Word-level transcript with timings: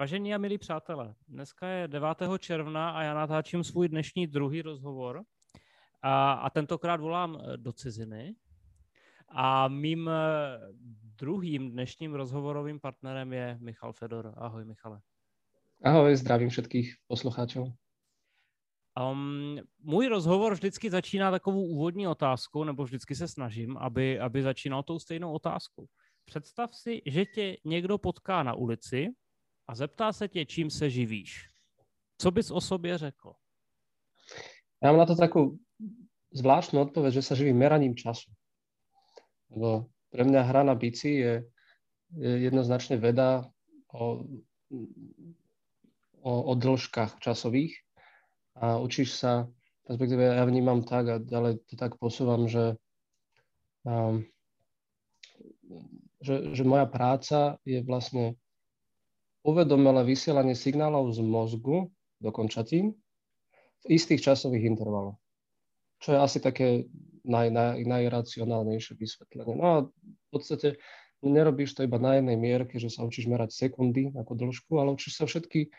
Vážení 0.00 0.34
a 0.34 0.38
milí 0.38 0.58
přátelé, 0.58 1.14
dneska 1.28 1.68
je 1.68 1.88
9. 1.88 2.08
června 2.38 2.90
a 2.90 3.02
já 3.02 3.14
natáčím 3.14 3.64
svůj 3.64 3.88
dnešní 3.88 4.26
druhý 4.26 4.62
rozhovor. 4.62 5.22
A, 6.02 6.32
a 6.32 6.50
tentokrát 6.50 7.00
volám 7.00 7.38
eh, 7.40 7.56
do 7.56 7.72
ciziny. 7.72 8.34
A 9.28 9.68
mým 9.68 10.08
eh, 10.08 10.58
druhým 11.02 11.70
dnešním 11.70 12.14
rozhovorovým 12.14 12.80
partnerem 12.80 13.32
je 13.32 13.58
Michal 13.60 13.92
Fedor. 13.92 14.34
Ahoj, 14.36 14.64
Michale. 14.64 15.00
Ahoj, 15.84 16.16
zdravím 16.16 16.48
všetkých 16.48 16.94
poslucháčov. 17.06 17.68
Um, 19.12 19.60
můj 19.82 20.06
rozhovor 20.08 20.52
vždycky 20.52 20.90
začíná 20.90 21.30
takovou 21.30 21.66
úvodní 21.66 22.08
otázkou, 22.08 22.64
nebo 22.64 22.84
vždycky 22.84 23.14
se 23.14 23.28
snažím, 23.28 23.76
aby, 23.76 24.20
aby 24.20 24.42
začínal 24.42 24.82
tou 24.82 24.98
stejnou 24.98 25.32
otázkou. 25.32 25.86
Představ 26.24 26.74
si, 26.74 27.02
že 27.06 27.24
tě 27.24 27.56
někdo 27.64 27.98
potká 27.98 28.42
na 28.42 28.54
ulici 28.54 29.08
a 29.68 29.74
zeptá 29.74 30.12
se 30.12 30.28
tě, 30.28 30.44
čím 30.44 30.70
se 30.70 30.90
živíš. 30.90 31.50
Co 32.18 32.30
bys 32.30 32.50
o 32.50 32.60
sobě 32.60 32.98
řekl? 32.98 33.32
Ja 34.82 34.92
mám 34.92 35.00
na 35.02 35.08
to 35.08 35.16
takú 35.16 35.56
zvláštnu 36.36 36.80
odpoveď, 36.84 37.20
že 37.20 37.22
sa 37.24 37.38
živím 37.38 37.64
meraním 37.64 37.96
času. 37.96 38.28
Lebo 39.48 39.88
pre 40.12 40.22
mňa 40.24 40.42
hra 40.42 40.62
na 40.62 40.74
bici 40.76 41.16
je, 41.16 41.34
je 42.12 42.32
jednoznačne 42.44 43.00
veda 43.00 43.48
o, 43.88 44.26
o, 46.20 46.32
o 46.50 46.52
dĺžkach 46.54 47.16
časových 47.24 47.72
a 48.60 48.76
učíš 48.76 49.16
sa, 49.16 49.48
respektíve 49.88 50.24
ja 50.24 50.44
vnímam 50.44 50.84
tak 50.84 51.04
a 51.08 51.16
ďalej 51.22 51.64
to 51.72 51.74
tak 51.80 51.96
posúvam, 51.96 52.48
že, 52.48 52.76
um, 53.88 54.24
že, 56.20 56.52
že 56.52 56.62
moja 56.68 56.84
práca 56.84 57.56
je 57.64 57.80
vlastne 57.80 58.36
uvedomelé 59.46 60.02
vysielanie 60.02 60.58
signálov 60.58 61.14
z 61.14 61.22
mozgu 61.22 61.86
do 62.18 62.30
končatín 62.34 62.98
v 63.86 63.94
istých 63.94 64.26
časových 64.26 64.66
intervaloch. 64.66 65.14
Čo 66.02 66.18
je 66.18 66.18
asi 66.18 66.38
také 66.42 66.90
naj, 67.22 67.54
naj, 67.54 67.86
najracionálnejšie 67.86 68.98
vysvetlenie. 68.98 69.54
No 69.54 69.64
a 69.64 69.76
v 69.86 70.28
podstate 70.34 70.82
nerobíš 71.22 71.78
to 71.78 71.86
iba 71.86 71.96
na 72.02 72.18
jednej 72.18 72.34
mierke, 72.34 72.76
že 72.82 72.90
sa 72.90 73.06
učíš 73.06 73.30
merať 73.30 73.54
sekundy 73.54 74.10
ako 74.18 74.34
dĺžku, 74.34 74.72
ale 74.76 74.98
učíš 74.98 75.22
sa 75.22 75.24
všetky 75.30 75.70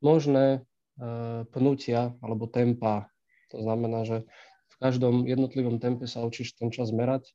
možné 0.00 0.62
uh, 0.62 1.42
pnutia 1.50 2.14
alebo 2.22 2.46
tempa. 2.46 3.10
To 3.54 3.58
znamená, 3.62 4.06
že 4.06 4.22
v 4.70 4.76
každom 4.78 5.26
jednotlivom 5.26 5.82
tempe 5.82 6.06
sa 6.06 6.22
učíš 6.26 6.58
ten 6.58 6.70
čas 6.70 6.94
merať, 6.94 7.32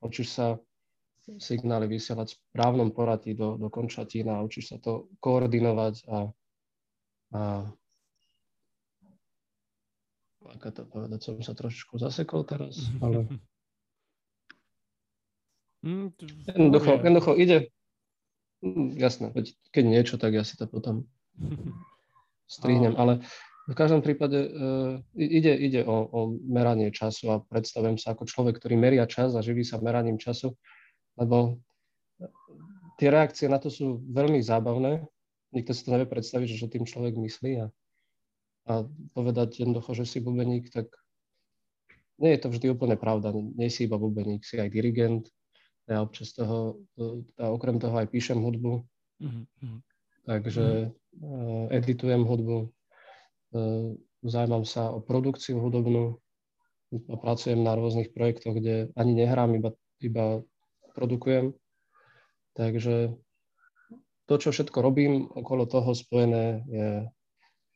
učíš 0.00 0.32
sa 0.32 0.46
signály 1.42 1.90
vysielať 1.90 2.34
v 2.34 2.38
správnom 2.54 2.94
poradí 2.94 3.34
do, 3.34 3.58
do 3.58 3.66
končatín 3.66 4.30
a 4.30 4.42
učíš 4.46 4.74
sa 4.74 4.78
to 4.78 5.10
koordinovať 5.18 5.94
a, 6.06 6.18
a 7.34 7.42
ako 10.46 10.66
to 10.70 10.82
povedať, 10.86 11.20
som 11.26 11.42
sa 11.42 11.58
trošičku 11.58 11.98
zasekol 11.98 12.46
teraz, 12.46 12.78
ale 13.04 13.26
mm, 15.82 16.14
jednoducho, 16.54 16.90
jednoducho 17.02 17.32
ide, 17.34 17.58
mm, 18.62 18.94
jasné, 18.94 19.34
keď 19.74 19.84
niečo, 19.84 20.14
tak 20.22 20.38
ja 20.38 20.46
si 20.46 20.54
to 20.54 20.70
potom 20.70 21.10
strihnem, 22.46 22.94
ale 22.94 23.26
v 23.66 23.74
každom 23.74 23.98
prípade 23.98 24.46
uh, 24.46 25.02
ide, 25.18 25.50
ide 25.58 25.82
o, 25.82 26.06
o 26.06 26.20
meranie 26.46 26.94
času 26.94 27.34
a 27.34 27.42
predstavujem 27.42 27.98
sa 27.98 28.14
ako 28.14 28.22
človek, 28.30 28.62
ktorý 28.62 28.78
meria 28.78 29.10
čas 29.10 29.34
a 29.34 29.42
živí 29.42 29.66
sa 29.66 29.82
meraním 29.82 30.22
času 30.22 30.54
lebo 31.16 31.60
tie 32.96 33.08
reakcie 33.12 33.48
na 33.48 33.60
to 33.60 33.68
sú 33.68 34.00
veľmi 34.08 34.40
zábavné. 34.40 35.04
Nikto 35.52 35.72
si 35.72 35.84
to 35.84 35.92
nevie 35.92 36.08
predstaviť, 36.08 36.46
že 36.52 36.60
čo 36.60 36.68
tým 36.68 36.84
človek 36.84 37.16
myslí 37.16 37.52
a, 37.64 37.66
a 38.68 38.72
povedať 39.16 39.64
jednoducho, 39.64 39.96
že 39.96 40.04
si 40.04 40.18
bubeník, 40.20 40.68
tak 40.72 40.92
nie 42.16 42.32
je 42.36 42.40
to 42.40 42.48
vždy 42.48 42.66
úplne 42.72 42.96
pravda. 42.96 43.32
Nie 43.32 43.68
si 43.68 43.84
iba 43.84 44.00
bubeník, 44.00 44.44
si 44.44 44.56
aj 44.56 44.72
dirigent. 44.72 45.28
Ja 45.86 46.02
občas 46.02 46.34
toho, 46.34 46.82
a 47.38 47.52
okrem 47.52 47.78
toho 47.78 47.94
aj 47.94 48.10
píšem 48.10 48.42
hudbu. 48.42 48.82
Mm-hmm. 49.22 49.78
Takže 50.26 50.90
mm-hmm. 50.90 51.70
editujem 51.70 52.22
hudbu, 52.26 52.74
zaujímam 54.26 54.66
sa 54.66 54.90
o 54.90 54.98
produkciu 54.98 55.62
hudobnú 55.62 56.18
a 56.90 57.14
pracujem 57.14 57.62
na 57.62 57.78
rôznych 57.78 58.10
projektoch, 58.10 58.58
kde 58.58 58.90
ani 58.98 59.12
nehrám, 59.14 59.54
iba, 59.54 59.70
iba 60.02 60.42
produkujem. 60.96 61.52
Takže 62.56 63.12
to, 64.24 64.34
čo 64.40 64.48
všetko 64.48 64.80
robím 64.80 65.28
okolo 65.28 65.68
toho 65.68 65.92
spojené, 65.92 66.64
je, 66.66 66.90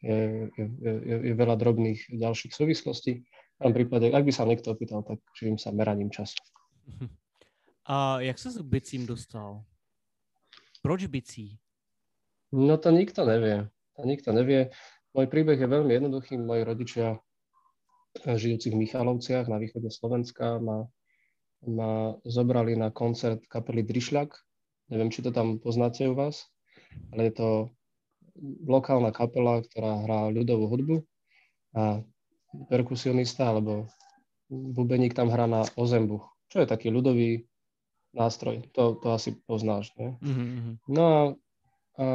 je, 0.00 0.18
je, 0.56 0.92
je, 1.04 1.16
je 1.28 1.34
veľa 1.36 1.60
drobných 1.60 2.16
ďalších 2.16 2.56
súvislostí. 2.56 3.22
V 3.60 3.60
tom 3.60 3.76
prípade, 3.76 4.08
ak 4.08 4.24
by 4.24 4.32
sa 4.32 4.48
niekto 4.48 4.72
opýtal, 4.72 5.04
tak 5.04 5.20
živím 5.36 5.60
sa 5.60 5.68
meraním 5.68 6.08
času. 6.08 6.40
A 7.84 8.24
jak 8.24 8.40
sa 8.40 8.48
k 8.48 8.64
bicím 8.64 9.04
dostal? 9.04 9.60
Proč 10.80 11.06
bicí? 11.12 11.60
No 12.56 12.80
to 12.80 12.88
nikto 12.88 13.28
nevie. 13.28 13.68
To 14.00 14.02
nikto 14.08 14.32
nevie. 14.32 14.72
Môj 15.12 15.28
príbeh 15.28 15.60
je 15.60 15.68
veľmi 15.68 15.92
jednoduchý. 15.92 16.40
Moji 16.40 16.62
rodičia 16.64 17.20
žijúci 18.16 18.72
v 18.72 18.80
Michalovciach 18.86 19.46
na 19.46 19.60
východe 19.60 19.92
Slovenska 19.92 20.58
ma 20.58 20.88
ma 21.66 22.16
zobrali 22.24 22.76
na 22.76 22.88
koncert 22.88 23.44
kapely 23.48 23.84
Drišľak. 23.84 24.32
Neviem, 24.90 25.12
či 25.12 25.22
to 25.22 25.30
tam 25.30 25.60
poznáte 25.60 26.08
u 26.08 26.16
vás, 26.16 26.48
ale 27.14 27.30
je 27.30 27.34
to 27.36 27.48
lokálna 28.66 29.12
kapela, 29.12 29.62
ktorá 29.62 30.02
hrá 30.06 30.20
ľudovú 30.32 30.66
hudbu 30.66 30.96
a 31.76 32.02
perkusionista 32.66 33.52
alebo 33.52 33.86
bubeník 34.50 35.14
tam 35.14 35.30
hrá 35.30 35.46
na 35.46 35.62
ozembuch, 35.78 36.26
čo 36.50 36.64
je 36.64 36.66
taký 36.66 36.90
ľudový 36.90 37.46
nástroj. 38.10 38.66
To, 38.74 38.98
to 38.98 39.14
asi 39.14 39.38
poznáš, 39.46 39.94
ne? 39.94 40.18
Mm-hmm. 40.18 40.74
No 40.90 41.02
a, 41.06 41.20
a 42.00 42.06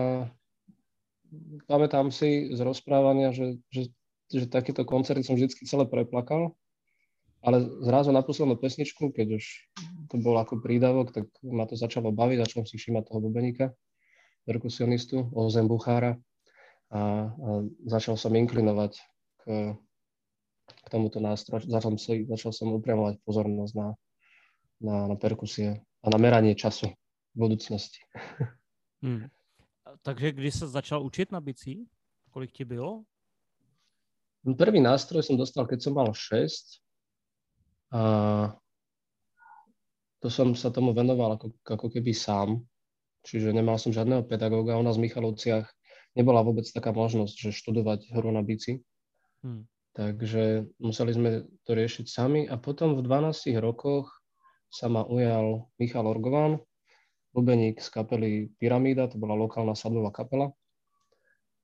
pamätám 1.71 2.11
si 2.11 2.51
z 2.51 2.59
rozprávania, 2.59 3.31
že, 3.31 3.63
že, 3.71 3.95
že 4.27 4.51
takéto 4.51 4.83
koncerty 4.83 5.23
som 5.23 5.39
vždy 5.39 5.63
celé 5.63 5.87
preplakal 5.87 6.51
ale 7.45 7.61
zrazu 7.85 8.09
na 8.09 8.25
poslednú 8.25 8.57
pesničku, 8.57 9.13
keď 9.13 9.37
už 9.37 9.45
to 10.09 10.17
bol 10.17 10.33
ako 10.41 10.65
prídavok, 10.65 11.13
tak 11.13 11.29
ma 11.45 11.69
to 11.69 11.77
začalo 11.77 12.09
baviť, 12.09 12.41
začal 12.41 12.65
si 12.65 12.81
všímať 12.81 13.05
toho 13.05 13.21
bubeníka, 13.21 13.69
perkusionistu, 14.49 15.29
Ozem 15.29 15.69
Buchára 15.69 16.17
a, 16.89 17.29
a 17.29 17.49
začal 17.85 18.17
som 18.17 18.33
inklinovať 18.33 18.97
k, 19.45 19.77
k 20.65 20.87
tomuto 20.89 21.21
nástroju. 21.21 21.69
Začal, 21.69 21.93
si, 22.01 22.25
začal 22.25 22.49
som 22.49 22.73
upriamovať 22.73 23.21
pozornosť 23.21 23.73
na, 23.77 23.87
na, 24.81 24.95
na 25.13 25.15
perkusie 25.15 25.85
a 26.01 26.07
na 26.09 26.17
meranie 26.17 26.57
času 26.57 26.89
v 27.33 27.37
budúcnosti. 27.37 28.01
Hmm. 29.05 29.29
Takže 30.01 30.33
kdy 30.33 30.49
sa 30.49 30.65
začal 30.65 31.05
učiť 31.05 31.29
na 31.29 31.37
bicí? 31.37 31.85
Kolik 32.33 32.49
ti 32.49 32.65
bylo? 32.65 33.05
Prvý 34.45 34.81
nástroj 34.81 35.25
som 35.25 35.37
dostal, 35.37 35.69
keď 35.69 35.85
som 35.85 35.93
mal 35.93 36.09
6 36.09 36.84
a 37.93 38.01
to 40.23 40.27
som 40.33 40.57
sa 40.57 40.73
tomu 40.73 40.95
venoval 40.95 41.37
ako, 41.37 41.53
ako 41.61 41.87
keby 41.93 42.15
sám, 42.15 42.65
čiže 43.21 43.53
nemal 43.53 43.77
som 43.77 43.93
žiadneho 43.93 44.25
pedagóga. 44.25 44.79
U 44.79 44.83
nás 44.85 44.97
v 44.97 45.05
Michalovciach 45.05 45.69
nebola 46.17 46.41
vôbec 46.41 46.65
taká 46.65 46.95
možnosť, 46.95 47.35
že 47.49 47.57
študovať 47.57 48.09
hru 48.09 48.33
na 48.33 48.41
bici. 48.41 48.81
Hmm. 49.45 49.69
Takže 49.95 50.75
museli 50.81 51.11
sme 51.15 51.29
to 51.63 51.71
riešiť 51.71 52.05
sami 52.09 52.41
a 52.49 52.59
potom 52.59 52.99
v 52.99 53.05
12 53.05 53.55
rokoch 53.63 54.11
sa 54.67 54.91
ma 54.91 55.07
ujal 55.07 55.71
Michal 55.79 56.03
Orgován, 56.03 56.59
bubeník 57.31 57.79
z 57.79 57.87
kapely 57.91 58.31
Pyramída, 58.59 59.07
to 59.07 59.15
bola 59.15 59.39
lokálna 59.39 59.71
sadlová 59.71 60.11
kapela 60.11 60.51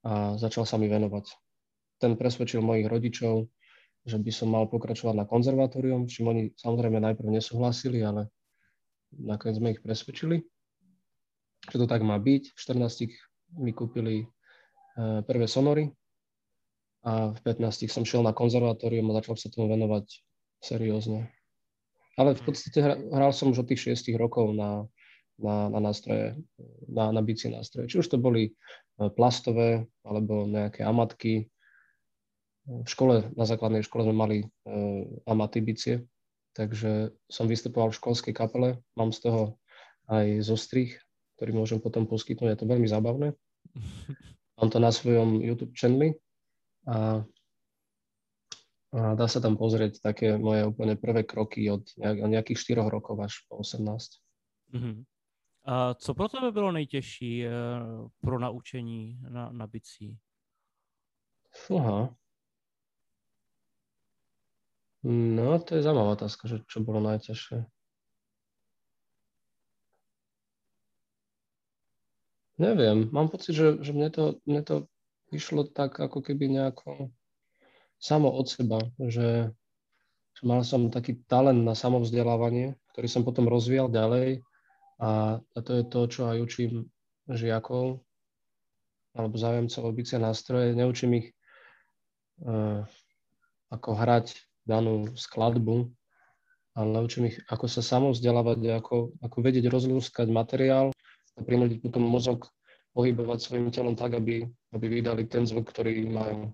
a 0.08 0.36
začal 0.40 0.64
sa 0.64 0.80
mi 0.80 0.88
venovať. 0.88 1.28
Ten 2.00 2.16
presvedčil 2.16 2.64
mojich 2.64 2.88
rodičov, 2.88 3.52
že 4.02 4.18
by 4.18 4.32
som 4.34 4.50
mal 4.50 4.66
pokračovať 4.66 5.14
na 5.14 5.26
konzervatórium, 5.30 6.10
čím 6.10 6.34
oni 6.34 6.44
samozrejme 6.58 6.98
najprv 6.98 7.30
nesúhlasili, 7.38 8.02
ale 8.02 8.34
nakoniec 9.14 9.62
sme 9.62 9.74
ich 9.78 9.82
presvedčili, 9.84 10.42
že 11.70 11.78
to 11.78 11.86
tak 11.86 12.02
má 12.02 12.18
byť. 12.18 12.58
V 12.58 12.58
14 12.58 13.62
mi 13.62 13.72
kúpili 13.76 14.26
e, 14.26 14.26
prvé 15.22 15.46
sonory 15.46 15.94
a 17.06 17.30
v 17.30 17.40
15 17.46 17.90
som 17.92 18.02
šiel 18.02 18.26
na 18.26 18.34
konzervatórium 18.34 19.14
a 19.14 19.18
začal 19.22 19.38
sa 19.38 19.54
tomu 19.54 19.70
venovať 19.70 20.06
seriózne. 20.62 21.30
Ale 22.18 22.34
v 22.34 22.42
podstate 22.42 22.82
hral 23.10 23.32
som 23.34 23.54
už 23.54 23.66
od 23.66 23.70
tých 23.70 23.94
6 23.94 24.18
rokov 24.18 24.54
na, 24.58 24.90
na, 25.38 25.70
na 25.70 25.80
nástroje, 25.80 26.42
na, 26.90 27.14
na 27.14 27.22
bicie 27.22 27.54
nástroje. 27.54 27.90
Či 27.90 28.02
už 28.02 28.08
to 28.10 28.18
boli 28.18 28.50
e, 28.50 28.52
plastové, 29.14 29.86
alebo 30.02 30.50
nejaké 30.50 30.82
amatky, 30.82 31.54
v 32.72 32.88
škole, 32.88 33.28
na 33.36 33.44
základnej 33.44 33.84
škole 33.84 34.08
sme 34.08 34.16
mali 34.16 34.38
uh, 34.44 35.04
amaty 35.28 35.60
bicie, 35.60 36.08
takže 36.56 37.12
som 37.28 37.52
vystupoval 37.52 37.92
v 37.92 38.00
školskej 38.00 38.34
kapele, 38.36 38.80
mám 38.96 39.12
z 39.12 39.28
toho 39.28 39.42
aj 40.08 40.44
zostrih, 40.44 40.96
ktorý 41.36 41.52
môžem 41.52 41.80
potom 41.84 42.08
poskytnúť, 42.08 42.56
je 42.56 42.60
to 42.64 42.70
veľmi 42.70 42.88
zábavné. 42.88 43.36
Mám 44.62 44.70
to 44.70 44.78
na 44.78 44.94
svojom 44.94 45.42
YouTube 45.42 45.74
channeli 45.74 46.14
a, 46.86 47.26
a 48.94 49.00
dá 49.18 49.26
sa 49.26 49.42
tam 49.42 49.58
pozrieť 49.58 50.06
také 50.06 50.38
moje 50.38 50.70
úplne 50.70 50.94
prvé 51.02 51.26
kroky 51.26 51.66
od 51.66 51.82
nejakých 51.98 52.78
4 52.78 52.94
rokov 52.94 53.18
až 53.26 53.42
po 53.50 53.66
18. 53.66 54.22
Mm-hmm. 54.78 54.98
A 55.66 55.94
co 55.94 56.14
pro 56.14 56.30
tebe 56.30 56.52
bylo 56.52 56.72
nejtěžší 56.72 57.46
eh, 57.46 57.52
pro 58.22 58.40
naučení 58.40 59.20
na, 59.30 59.52
na 59.52 59.68
bicí? 59.68 60.18
Fúha. 61.52 62.16
No, 65.08 65.58
to 65.58 65.76
je 65.78 65.82
zaujímavá 65.82 66.14
otázka, 66.14 66.46
že 66.46 66.62
čo 66.70 66.86
bolo 66.86 67.02
najťažšie. 67.02 67.66
Neviem, 72.62 73.10
mám 73.10 73.34
pocit, 73.34 73.58
že, 73.58 73.82
že 73.82 73.90
mne, 73.98 74.14
to, 74.14 74.24
mne 74.46 74.62
to 74.62 74.76
vyšlo 75.34 75.66
tak 75.66 75.98
ako 75.98 76.22
keby 76.22 76.46
nejako 76.54 77.10
samo 77.98 78.30
od 78.30 78.46
seba, 78.46 78.86
že, 79.02 79.50
mal 80.42 80.66
som 80.66 80.90
taký 80.90 81.22
talent 81.30 81.62
na 81.62 81.78
samovzdelávanie, 81.78 82.74
ktorý 82.94 83.08
som 83.08 83.22
potom 83.22 83.46
rozvíjal 83.46 83.94
ďalej 83.94 84.42
a, 84.98 85.38
a 85.38 85.58
to 85.62 85.72
je 85.78 85.84
to, 85.86 86.00
čo 86.10 86.22
aj 86.30 86.38
učím 86.42 86.90
žiakov 87.30 88.02
alebo 89.14 89.36
zájemcov 89.38 89.82
o 89.86 89.94
nástroje. 90.18 90.74
Neučím 90.74 91.12
ich 91.20 91.28
uh, 92.42 92.82
ako 93.70 93.90
hrať 93.94 94.51
danú 94.66 95.10
skladbu, 95.18 95.90
ale 96.78 96.90
naučím 96.96 97.28
ich, 97.28 97.38
ako 97.52 97.68
sa 97.68 97.84
samovzdelávať, 97.84 98.80
ako, 98.80 99.12
ako 99.20 99.38
vedieť 99.44 99.68
rozlúskať 99.68 100.32
materiál 100.32 100.96
a 101.36 101.40
prinútiť 101.44 101.84
potom 101.84 102.08
mozog 102.08 102.48
pohybovať 102.96 103.40
svojim 103.40 103.68
telom 103.72 103.96
tak, 103.96 104.16
aby, 104.16 104.48
aby 104.76 104.86
vydali 104.88 105.28
ten 105.28 105.48
zvuk, 105.48 105.72
ktorý 105.72 106.08
majú. 106.08 106.52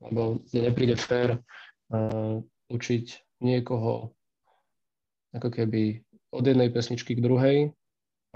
Lebo 0.00 0.40
nepríde 0.52 0.96
fér 0.96 1.36
uh, 1.36 2.40
učiť 2.72 3.04
niekoho 3.44 4.12
ako 5.36 5.48
keby 5.48 6.00
od 6.32 6.44
jednej 6.46 6.70
pesničky 6.72 7.16
k 7.16 7.24
druhej 7.24 7.58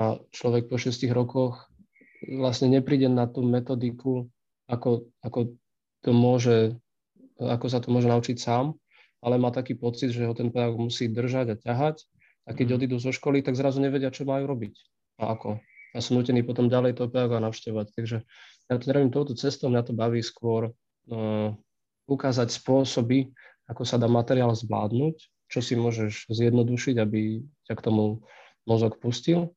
a 0.01 0.19
človek 0.35 0.69
po 0.69 0.77
šestich 0.77 1.11
rokoch 1.15 1.71
vlastne 2.25 2.73
nepríde 2.73 3.07
na 3.09 3.29
tú 3.29 3.45
metodiku, 3.45 4.29
ako, 4.67 5.09
ako 5.21 5.55
to 6.01 6.11
môže, 6.13 6.59
ako 7.39 7.67
sa 7.69 7.79
to 7.81 7.93
môže 7.93 8.09
naučiť 8.09 8.37
sám, 8.41 8.77
ale 9.25 9.41
má 9.41 9.49
taký 9.49 9.73
pocit, 9.73 10.13
že 10.13 10.29
ho 10.29 10.37
ten 10.37 10.53
pedagóg 10.53 10.93
musí 10.93 11.09
držať 11.09 11.57
a 11.57 11.57
ťahať 11.57 11.97
a 12.45 12.53
keď 12.53 12.67
mm. 12.69 12.77
odídu 12.77 12.97
zo 13.01 13.09
školy, 13.09 13.41
tak 13.41 13.57
zrazu 13.57 13.81
nevedia, 13.81 14.13
čo 14.13 14.29
majú 14.29 14.45
robiť 14.45 14.75
a 15.25 15.33
ako. 15.33 15.65
A 15.95 15.99
sú 16.03 16.13
nutení 16.13 16.45
potom 16.45 16.69
ďalej 16.69 17.01
toho 17.01 17.09
pedagoga 17.09 17.41
navštevovať. 17.41 17.87
Takže 17.97 18.17
ja 18.69 18.75
to 18.77 18.85
nerobím 18.85 19.15
touto 19.15 19.33
cestou, 19.33 19.73
mňa 19.73 19.83
to 19.89 19.93
baví 19.97 20.21
skôr 20.21 20.69
uh, 20.69 21.49
ukázať 22.05 22.53
spôsoby, 22.53 23.33
ako 23.65 23.87
sa 23.89 23.97
dá 23.97 24.11
materiál 24.11 24.53
zvládnuť, 24.53 25.17
čo 25.49 25.61
si 25.65 25.79
môžeš 25.79 26.29
zjednodušiť, 26.29 27.01
aby 27.01 27.41
ťa 27.71 27.75
k 27.79 27.85
tomu 27.85 28.27
mozog 28.69 29.01
pustil 29.01 29.55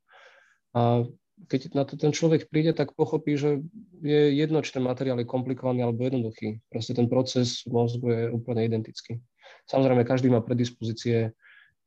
a 0.77 1.03
keď 1.45 1.77
na 1.77 1.85
to 1.85 1.93
ten 2.01 2.09
človek 2.09 2.49
príde, 2.49 2.73
tak 2.73 2.97
pochopí, 2.97 3.37
že 3.37 3.61
je 4.01 4.21
jedno, 4.33 4.65
či 4.65 4.73
ten 4.73 4.81
materiál 4.81 5.21
je 5.21 5.29
komplikovaný 5.29 5.85
alebo 5.85 6.09
jednoduchý. 6.09 6.65
Proste 6.73 6.97
ten 6.97 7.05
proces 7.05 7.61
mozgu 7.69 8.09
je 8.09 8.23
úplne 8.33 8.65
identický. 8.65 9.21
Samozrejme, 9.67 10.07
každý 10.07 10.31
má 10.31 10.39
predispozície 10.39 11.35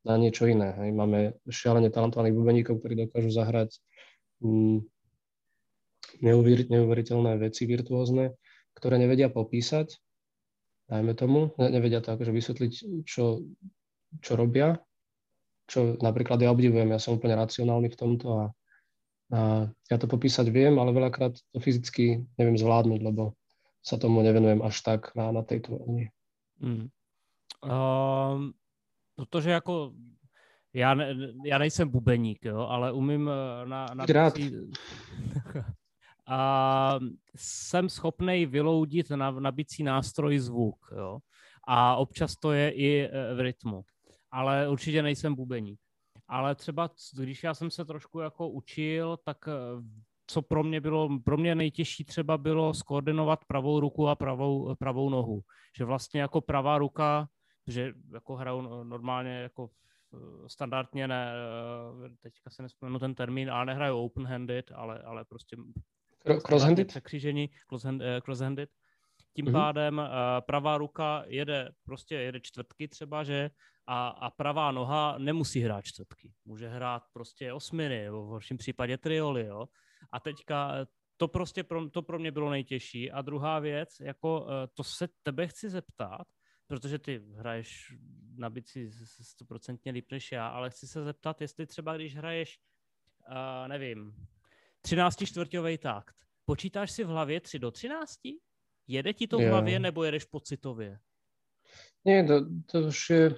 na 0.05 0.17
niečo 0.17 0.49
iné. 0.49 0.73
Hej. 0.81 0.89
Máme 0.93 1.19
šialene 1.49 1.93
talentovaných 1.93 2.37
bubeníkov, 2.37 2.81
ktorí 2.81 3.05
dokážu 3.05 3.29
zahrať 3.33 3.77
mm, 4.41 4.81
neuveriteľné 6.69 7.37
veci 7.41 7.65
virtuózne, 7.69 8.33
ktoré 8.77 8.97
nevedia 8.97 9.29
popísať, 9.29 9.97
dajme 10.89 11.13
tomu, 11.13 11.53
ne, 11.57 11.67
nevedia 11.69 12.01
to 12.01 12.13
akože 12.13 12.33
vysvetliť, 12.33 12.71
čo, 13.05 13.45
čo 14.21 14.31
robia, 14.33 14.81
čo 15.69 15.97
napríklad 16.01 16.41
ja 16.41 16.49
obdivujem, 16.49 16.89
ja 16.89 16.99
som 16.99 17.15
úplne 17.15 17.37
racionálny 17.37 17.89
v 17.93 17.99
tomto 17.99 18.27
a 18.29 18.43
a 19.31 19.71
ja 19.87 19.95
to 19.95 20.11
popísať 20.11 20.51
viem, 20.51 20.75
ale 20.75 20.91
veľakrát 20.91 21.39
to 21.39 21.57
fyzicky 21.63 22.27
neviem 22.35 22.59
zvládnuť, 22.59 22.99
lebo 22.99 23.31
sa 23.79 23.95
tomu 23.95 24.19
nevenujem 24.19 24.59
až 24.59 24.75
tak 24.83 25.15
na, 25.15 25.31
na 25.31 25.41
tejto 25.41 25.79
úrovni. 25.79 26.11
Mm. 26.59 26.91
Um, 27.65 28.53
protože 29.15 29.51
jako 29.51 29.93
já, 30.73 30.93
ne, 30.93 31.15
já 31.45 31.57
nejsem 31.57 31.89
bubeník, 31.89 32.45
jo, 32.45 32.57
ale 32.57 32.91
umím 32.91 33.29
eh, 33.29 33.65
na... 33.65 33.85
na 33.93 34.05
Rád. 34.05 34.33
a 36.27 36.99
jsem 37.35 37.89
schopný 37.89 38.45
vyloudit 38.45 39.09
na, 39.09 39.31
na 39.31 39.51
bicí 39.51 39.83
nástroj 39.83 40.39
zvuk, 40.39 40.77
jo. 40.97 41.19
A 41.67 41.95
občas 41.95 42.35
to 42.35 42.51
je 42.51 42.71
i 42.71 43.01
eh, 43.01 43.33
v 43.35 43.39
rytmu. 43.39 43.81
Ale 44.31 44.69
určitě 44.69 45.03
nejsem 45.03 45.35
bubeník 45.35 45.79
ale 46.31 46.55
třeba 46.55 46.89
když 47.13 47.43
já 47.43 47.53
jsem 47.53 47.71
se 47.71 47.85
trošku 47.85 48.19
jako 48.19 48.49
učil, 48.49 49.17
tak 49.23 49.37
eh, 49.47 49.51
co 50.27 50.41
pro 50.41 50.63
mě 50.63 50.81
bylo, 50.81 51.19
pro 51.19 51.37
mě 51.37 51.55
nejtěžší 51.55 52.03
třeba 52.03 52.37
bylo 52.37 52.73
skoordinovat 52.73 53.45
pravou 53.45 53.79
ruku 53.79 54.07
a 54.07 54.15
pravou, 54.15 54.75
pravou 54.75 55.09
nohu. 55.09 55.41
Že 55.77 55.85
vlastně 55.85 56.21
jako 56.21 56.41
pravá 56.41 56.77
ruka, 56.77 57.27
že 57.67 57.93
jako 58.13 58.35
hraju 58.35 58.83
normálně 58.83 59.31
jako 59.31 59.69
eh, 60.13 60.49
standardně 60.49 61.07
ne, 61.07 61.33
eh, 62.05 62.09
teďka 62.21 62.49
se 62.49 62.61
nespomenu 62.61 62.99
ten 62.99 63.15
termín, 63.15 63.51
ale 63.51 63.65
nehraju 63.65 63.97
open-handed, 63.97 64.71
ale, 64.75 64.99
ale 64.99 65.25
prostě 65.25 65.57
cross-handed? 66.25 66.87
překřížení, 66.87 67.49
cross-handed. 68.21 68.69
Tím 69.33 69.45
mm-hmm. 69.45 69.51
pádem 69.51 69.97
uh, 69.97 70.05
pravá 70.39 70.77
ruka 70.77 71.23
jede, 71.27 71.71
prostě 71.83 72.15
jede 72.15 72.39
čtvrtky 72.39 72.87
třeba, 72.87 73.23
že 73.23 73.51
a, 73.87 74.07
a 74.07 74.29
pravá 74.29 74.71
noha 74.71 75.15
nemusí 75.17 75.59
hrát 75.59 75.85
čtvrtky. 75.85 76.33
Může 76.45 76.67
hrát 76.67 77.03
prostě 77.13 77.53
osminy, 77.53 78.03
nebo 78.03 78.25
v 78.25 78.27
horším 78.27 78.57
případě 78.57 78.97
trioly, 78.97 79.45
jo. 79.45 79.65
A 80.11 80.19
teďka 80.19 80.71
eh, 80.75 80.85
to 81.17 81.27
prostě 81.27 81.63
pro, 81.63 81.89
to 81.89 82.01
pro 82.01 82.19
mě 82.19 82.31
bylo 82.31 82.49
nejtěžší. 82.49 83.11
A 83.11 83.21
druhá 83.21 83.59
věc, 83.59 83.99
jako 83.99 84.47
eh, 84.49 84.67
to 84.73 84.83
se 84.83 85.07
tebe 85.23 85.47
chci 85.47 85.69
zeptat, 85.69 86.27
protože 86.71 86.99
ty 86.99 87.21
hraješ 87.35 87.93
na 88.37 88.49
bici 88.49 88.91
stoprocentně 89.21 89.91
líp 89.91 90.11
než 90.11 90.31
já, 90.31 90.47
ale 90.47 90.69
chci 90.69 90.87
se 90.87 91.03
zeptat, 91.03 91.41
jestli 91.41 91.65
třeba 91.65 91.95
když 91.95 92.15
hraješ, 92.15 92.59
uh, 93.29 93.67
nevím, 93.67 94.15
13 94.81 95.25
čtvrťový 95.25 95.77
takt, 95.77 96.15
počítáš 96.45 96.91
si 96.91 97.03
v 97.03 97.07
hlavě 97.07 97.39
3 97.41 97.59
do 97.59 97.71
13? 97.71 98.19
Jede 98.87 99.13
ti 99.13 99.27
to 99.27 99.37
v 99.37 99.41
hlavě, 99.41 99.79
nebo 99.79 100.03
jedeš 100.03 100.25
pocitově? 100.25 100.99
Nie, 102.05 102.23
to, 102.23 102.45
to 102.65 102.87
už 102.87 103.09
je, 103.09 103.35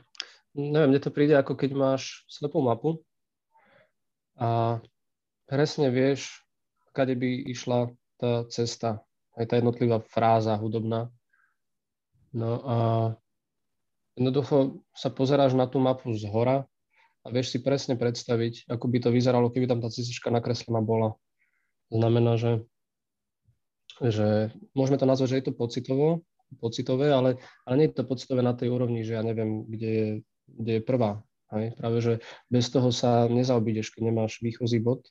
neviem, 0.54 0.90
mne 0.90 1.00
to 1.02 1.10
príde 1.10 1.34
ako 1.34 1.58
keď 1.58 1.74
máš 1.74 2.24
slepú 2.30 2.62
mapu 2.62 3.02
a 4.38 4.78
presne 5.50 5.90
vieš, 5.90 6.46
kade 6.94 7.18
by 7.18 7.50
išla 7.50 7.90
tá 8.22 8.46
cesta, 8.46 9.02
aj 9.34 9.46
tá 9.50 9.58
jednotlivá 9.58 10.00
fráza 10.00 10.54
hudobná. 10.56 11.10
No 12.34 12.62
a 12.66 12.78
jednoducho 14.18 14.86
sa 14.94 15.10
pozeráš 15.10 15.58
na 15.58 15.66
tú 15.66 15.82
mapu 15.82 16.14
z 16.14 16.26
hora 16.30 16.66
a 17.24 17.28
vieš 17.32 17.56
si 17.56 17.60
presne 17.64 17.96
predstaviť, 17.96 18.68
ako 18.70 18.86
by 18.92 18.98
to 19.00 19.10
vyzeralo, 19.10 19.50
keby 19.50 19.66
tam 19.66 19.80
tá 19.80 19.88
cestička 19.88 20.30
nakreslená 20.30 20.84
bola. 20.84 21.16
Znamená, 21.90 22.36
že, 22.36 22.66
že 24.02 24.52
môžeme 24.76 25.00
to 25.00 25.08
nazvať, 25.08 25.28
že 25.30 25.38
je 25.40 25.46
to 25.50 25.54
pocitovo, 25.56 26.08
pocitové, 26.60 27.10
ale, 27.10 27.42
ale 27.66 27.74
nie 27.78 27.86
je 27.90 27.98
to 27.98 28.06
pocitové 28.06 28.46
na 28.46 28.54
tej 28.54 28.70
úrovni, 28.70 29.02
že 29.02 29.18
ja 29.18 29.24
neviem, 29.26 29.66
kde 29.66 29.90
je, 29.90 30.08
kde 30.46 30.72
je 30.80 30.82
prvá. 30.84 31.24
Hej? 31.54 31.78
Práve, 31.78 31.98
že 32.02 32.14
bez 32.50 32.70
toho 32.70 32.90
sa 32.94 33.26
nezaobídeš, 33.30 33.94
keď 33.94 34.14
nemáš 34.14 34.42
výchozí 34.42 34.82
bod 34.82 35.08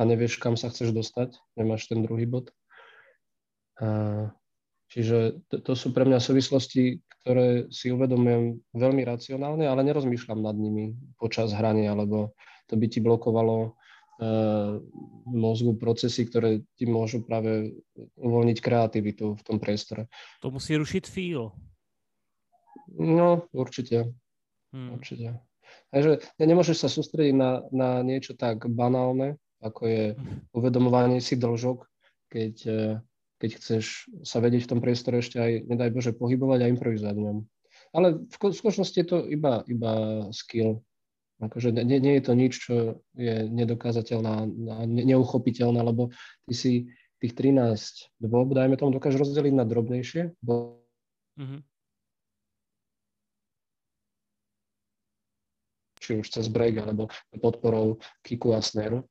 a 0.00 0.08
nevieš, 0.08 0.40
kam 0.40 0.58
sa 0.58 0.68
chceš 0.72 0.92
dostať, 0.92 1.36
nemáš 1.56 1.88
ten 1.88 2.02
druhý 2.02 2.26
bod. 2.26 2.50
A, 3.78 4.32
čiže 4.90 5.44
to, 5.48 5.60
to 5.60 5.72
sú 5.76 5.94
pre 5.94 6.04
mňa 6.08 6.18
súvislosti, 6.20 7.00
ktoré 7.22 7.70
si 7.70 7.94
uvedomujem 7.94 8.58
veľmi 8.74 9.02
racionálne, 9.06 9.62
ale 9.62 9.86
nerozmýšľam 9.86 10.42
nad 10.42 10.58
nimi 10.58 10.98
počas 11.22 11.54
hrania, 11.54 11.94
lebo 11.94 12.34
to 12.66 12.74
by 12.74 12.86
ti 12.90 12.98
blokovalo 12.98 13.78
uh, 14.18 14.82
mozgu 15.30 15.78
procesy, 15.78 16.26
ktoré 16.26 16.66
ti 16.74 16.90
môžu 16.90 17.22
práve 17.22 17.78
uvoľniť 18.18 18.58
kreativitu 18.58 19.38
v 19.38 19.42
tom 19.46 19.62
priestore. 19.62 20.10
To 20.42 20.50
musí 20.50 20.74
rušiť 20.74 21.04
feel. 21.06 21.54
No, 22.98 23.46
určite. 23.54 24.10
Hmm. 24.74 24.98
Určite. 24.98 25.38
Takže 25.94 26.26
nemôžeš 26.42 26.76
sa 26.84 26.88
sústrediť 26.90 27.38
na, 27.38 27.62
na 27.70 28.02
niečo 28.02 28.34
tak 28.34 28.66
banálne, 28.66 29.38
ako 29.62 29.82
je 29.86 30.04
hmm. 30.18 30.50
uvedomovanie 30.58 31.22
si 31.22 31.38
dlžok, 31.38 31.86
keď, 32.32 32.54
eh, 32.66 32.98
keď 33.42 33.50
chceš 33.58 34.06
sa 34.22 34.38
vedieť 34.38 34.70
v 34.70 34.70
tom 34.70 34.80
priestore 34.80 35.18
ešte 35.18 35.42
aj, 35.42 35.66
nedaj 35.66 35.90
Bože, 35.90 36.14
pohybovať 36.14 36.62
a 36.62 36.70
improvizovať 36.70 37.16
v 37.18 37.24
ňom. 37.26 37.38
Ale 37.92 38.22
v 38.22 38.34
skutočnosti 38.54 38.94
je 38.94 39.06
to 39.10 39.18
iba, 39.26 39.66
iba 39.66 39.92
skill, 40.30 40.78
Akože 41.42 41.74
nie, 41.74 41.98
nie 41.98 42.22
je 42.22 42.22
to 42.22 42.32
nič, 42.38 42.52
čo 42.54 43.02
je 43.18 43.50
nedokázateľné, 43.50 44.46
neuchopiteľné, 44.86 45.82
lebo 45.82 46.14
ty 46.46 46.54
si, 46.54 46.72
tých 47.18 47.34
13 47.34 48.22
dôb, 48.22 48.54
dajme 48.54 48.78
tomu, 48.78 48.94
dokážeš 48.94 49.26
rozdeliť 49.26 49.54
na 49.54 49.66
drobnejšie, 49.66 50.38
bo 50.38 50.82
mm-hmm. 51.38 51.60
či 56.02 56.18
už 56.18 56.26
cez 56.30 56.46
break, 56.50 56.82
alebo 56.82 57.10
podporou 57.38 57.98
kiku 58.26 58.54
a 58.54 58.62
sneru. 58.62 59.06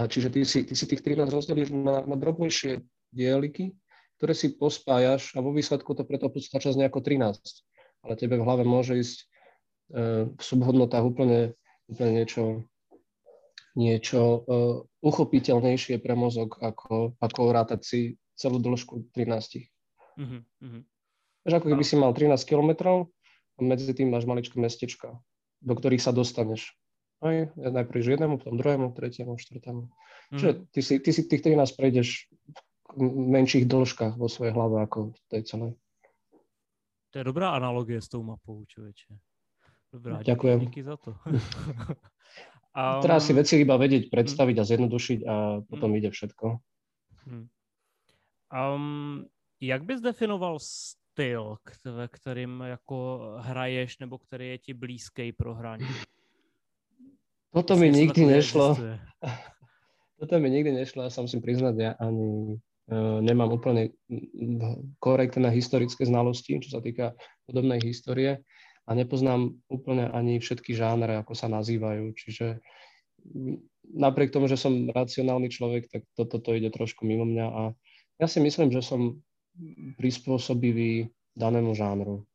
A 0.00 0.08
čiže 0.08 0.32
ty 0.32 0.48
si, 0.48 0.64
ty 0.64 0.72
si 0.72 0.84
tých 0.88 1.04
13 1.04 1.28
rozdelíš 1.28 1.72
na, 1.76 2.04
na 2.08 2.16
drobnejšie 2.16 2.80
dieliky, 3.10 3.74
ktoré 4.20 4.32
si 4.36 4.52
pospájaš 4.52 5.32
a 5.32 5.40
vo 5.40 5.50
výsledku 5.54 5.96
to 5.96 6.04
preto 6.04 6.28
stačí 6.40 6.70
z 6.70 6.80
nejako 6.80 7.00
13. 7.00 7.40
Ale 8.04 8.14
tebe 8.16 8.36
v 8.36 8.44
hlave 8.44 8.64
môže 8.68 8.96
ísť 8.96 9.18
e, 9.18 9.24
v 10.32 10.42
subhodnotách 10.42 11.04
úplne, 11.04 11.56
úplne 11.88 12.22
niečo, 12.22 12.64
niečo 13.78 14.20
uh, 14.20 14.82
uchopiteľnejšie 15.00 16.02
pre 16.02 16.14
mozog, 16.18 16.58
ako, 16.58 17.14
ako 17.22 17.40
rátať 17.54 17.80
si 17.86 18.00
celú 18.34 18.58
dĺžku 18.58 19.12
13. 19.14 19.70
Mm-hmm. 20.18 20.40
Mhm. 20.60 20.80
Že 21.46 21.54
ako 21.56 21.66
keby 21.72 21.84
si 21.86 21.94
mal 21.96 22.12
13 22.12 22.36
kilometrov 22.44 23.08
a 23.56 23.60
medzi 23.64 23.88
tým 23.96 24.12
máš 24.12 24.28
maličké 24.28 24.60
mestečka, 24.60 25.16
do 25.64 25.72
ktorých 25.72 26.02
sa 26.02 26.12
dostaneš. 26.12 26.76
Aj, 27.20 27.52
najprv 27.56 28.16
jednému, 28.16 28.40
potom 28.40 28.56
druhému, 28.56 28.96
tretiemu, 28.96 29.36
štvrtému. 29.36 29.84
Mm-hmm. 29.84 30.38
Čiže 30.40 30.50
ty 30.72 30.80
si, 30.80 30.94
ty 31.04 31.10
si 31.12 31.22
tých 31.28 31.44
13 31.44 31.76
prejdeš 31.76 32.32
menších 32.98 33.64
dĺžkach 33.66 34.18
vo 34.18 34.26
svojej 34.26 34.54
hlave 34.54 34.82
ako 34.82 35.14
v 35.14 35.20
tej 35.30 35.42
celej. 35.46 35.72
To 37.10 37.14
je 37.18 37.24
dobrá 37.26 37.54
analogie 37.58 37.98
s 37.98 38.06
tou 38.06 38.22
mapou, 38.22 38.62
človeče. 38.66 39.18
Dobrá, 39.90 40.22
Ďakujem. 40.22 40.58
Díky 40.70 40.82
za 40.82 40.96
to. 40.96 41.14
Um, 42.70 43.02
Treba 43.02 43.18
si 43.18 43.34
veci 43.34 43.58
iba 43.58 43.74
vedieť, 43.74 44.06
hm. 44.06 44.10
predstaviť 44.14 44.56
a 44.62 44.64
zjednodušiť 44.64 45.18
a 45.26 45.34
potom 45.66 45.90
mm. 45.90 45.96
ide 45.98 46.10
všetko. 46.14 46.46
Um, 48.54 49.26
jak 49.58 49.82
bys 49.82 50.00
definoval 50.00 50.58
styl, 50.62 51.58
ve 51.84 52.08
kterým 52.08 52.60
jako 52.60 53.28
hraješ, 53.42 53.98
nebo 53.98 54.18
který 54.18 54.48
je 54.48 54.58
ti 54.58 54.74
blízký 54.74 55.32
pro 55.32 55.54
hraní? 55.54 55.86
Toto 57.54 57.76
mi 57.76 57.90
nikdy 57.90 58.26
nešlo. 58.26 58.78
Toto 60.20 60.38
mi 60.38 60.50
nikdy 60.50 60.70
nešlo, 60.72 61.02
ja 61.02 61.10
sa 61.10 61.26
musím 61.26 61.42
priznať, 61.42 61.74
ja 61.74 61.90
ani 61.98 62.62
nemám 63.22 63.54
úplne 63.54 63.94
korektné 64.98 65.48
historické 65.54 66.02
znalosti, 66.02 66.58
čo 66.58 66.78
sa 66.78 66.80
týka 66.82 67.14
podobnej 67.46 67.78
histórie 67.78 68.42
a 68.86 68.90
nepoznám 68.98 69.54
úplne 69.70 70.10
ani 70.10 70.42
všetky 70.42 70.74
žánre, 70.74 71.14
ako 71.22 71.38
sa 71.38 71.46
nazývajú. 71.46 72.10
Čiže 72.18 72.58
napriek 73.94 74.34
tomu, 74.34 74.50
že 74.50 74.58
som 74.58 74.90
racionálny 74.90 75.48
človek, 75.50 75.86
tak 75.86 76.02
toto 76.18 76.42
to, 76.42 76.50
to 76.50 76.58
ide 76.58 76.70
trošku 76.74 77.06
mimo 77.06 77.22
mňa 77.22 77.46
a 77.46 77.62
ja 78.20 78.26
si 78.26 78.42
myslím, 78.42 78.74
že 78.74 78.82
som 78.82 79.22
prispôsobivý 79.96 81.08
danému 81.34 81.72
žánru. 81.78 82.26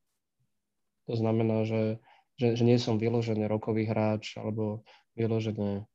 To 1.05 1.13
znamená, 1.13 1.67
že, 1.67 2.01
že, 2.39 2.57
že 2.57 2.63
nie 2.65 2.81
som 2.81 2.97
vyložený 2.97 3.45
rokový 3.45 3.85
hráč 3.85 4.39
alebo 4.39 4.81
vyložený, 5.13 5.85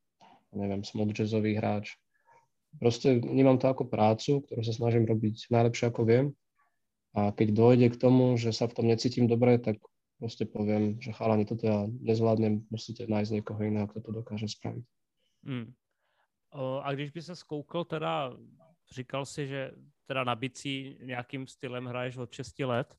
neviem, 0.54 0.82
smooth 0.86 1.10
jazzový 1.10 1.58
hráč. 1.58 1.98
Proste 2.78 3.18
vnímam 3.18 3.58
to 3.58 3.66
ako 3.66 3.90
prácu, 3.90 4.46
ktorú 4.46 4.62
sa 4.62 4.70
snažím 4.70 5.08
robiť 5.08 5.50
najlepšie, 5.50 5.90
ako 5.90 6.02
viem. 6.06 6.26
A 7.10 7.34
keď 7.34 7.48
dojde 7.50 7.86
k 7.90 7.98
tomu, 7.98 8.38
že 8.38 8.54
sa 8.54 8.70
v 8.70 8.76
tom 8.78 8.86
necítim 8.86 9.26
dobre, 9.26 9.58
tak 9.58 9.82
proste 10.22 10.46
poviem, 10.46 11.02
že 11.02 11.10
chalani, 11.10 11.42
toto 11.42 11.66
ja 11.66 11.90
nezvládnem, 11.90 12.70
musíte 12.70 13.10
nájsť 13.10 13.30
niekoho 13.40 13.58
iného, 13.66 13.90
kto 13.90 14.00
to 14.00 14.10
dokáže 14.22 14.46
spraviť. 14.46 14.84
Hmm. 15.42 15.74
O, 16.54 16.78
a 16.84 16.92
když 16.92 17.10
by 17.10 17.22
se 17.22 17.36
skoukl, 17.36 17.84
teda 17.84 18.36
říkal 18.94 19.26
si, 19.26 19.46
že 19.46 19.70
teda 20.06 20.24
na 20.24 20.34
bicí 20.34 20.98
nějakým 21.02 21.46
stylem 21.46 21.86
hraješ 21.86 22.16
od 22.16 22.32
6 22.32 22.58
let. 22.58 22.96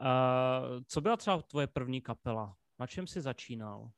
A 0.00 0.62
co 0.86 1.00
byla 1.00 1.16
třeba 1.16 1.42
tvoje 1.42 1.66
první 1.66 2.00
kapela? 2.00 2.56
Na 2.78 2.86
čem 2.86 3.06
si 3.06 3.20
začínal? 3.20 3.90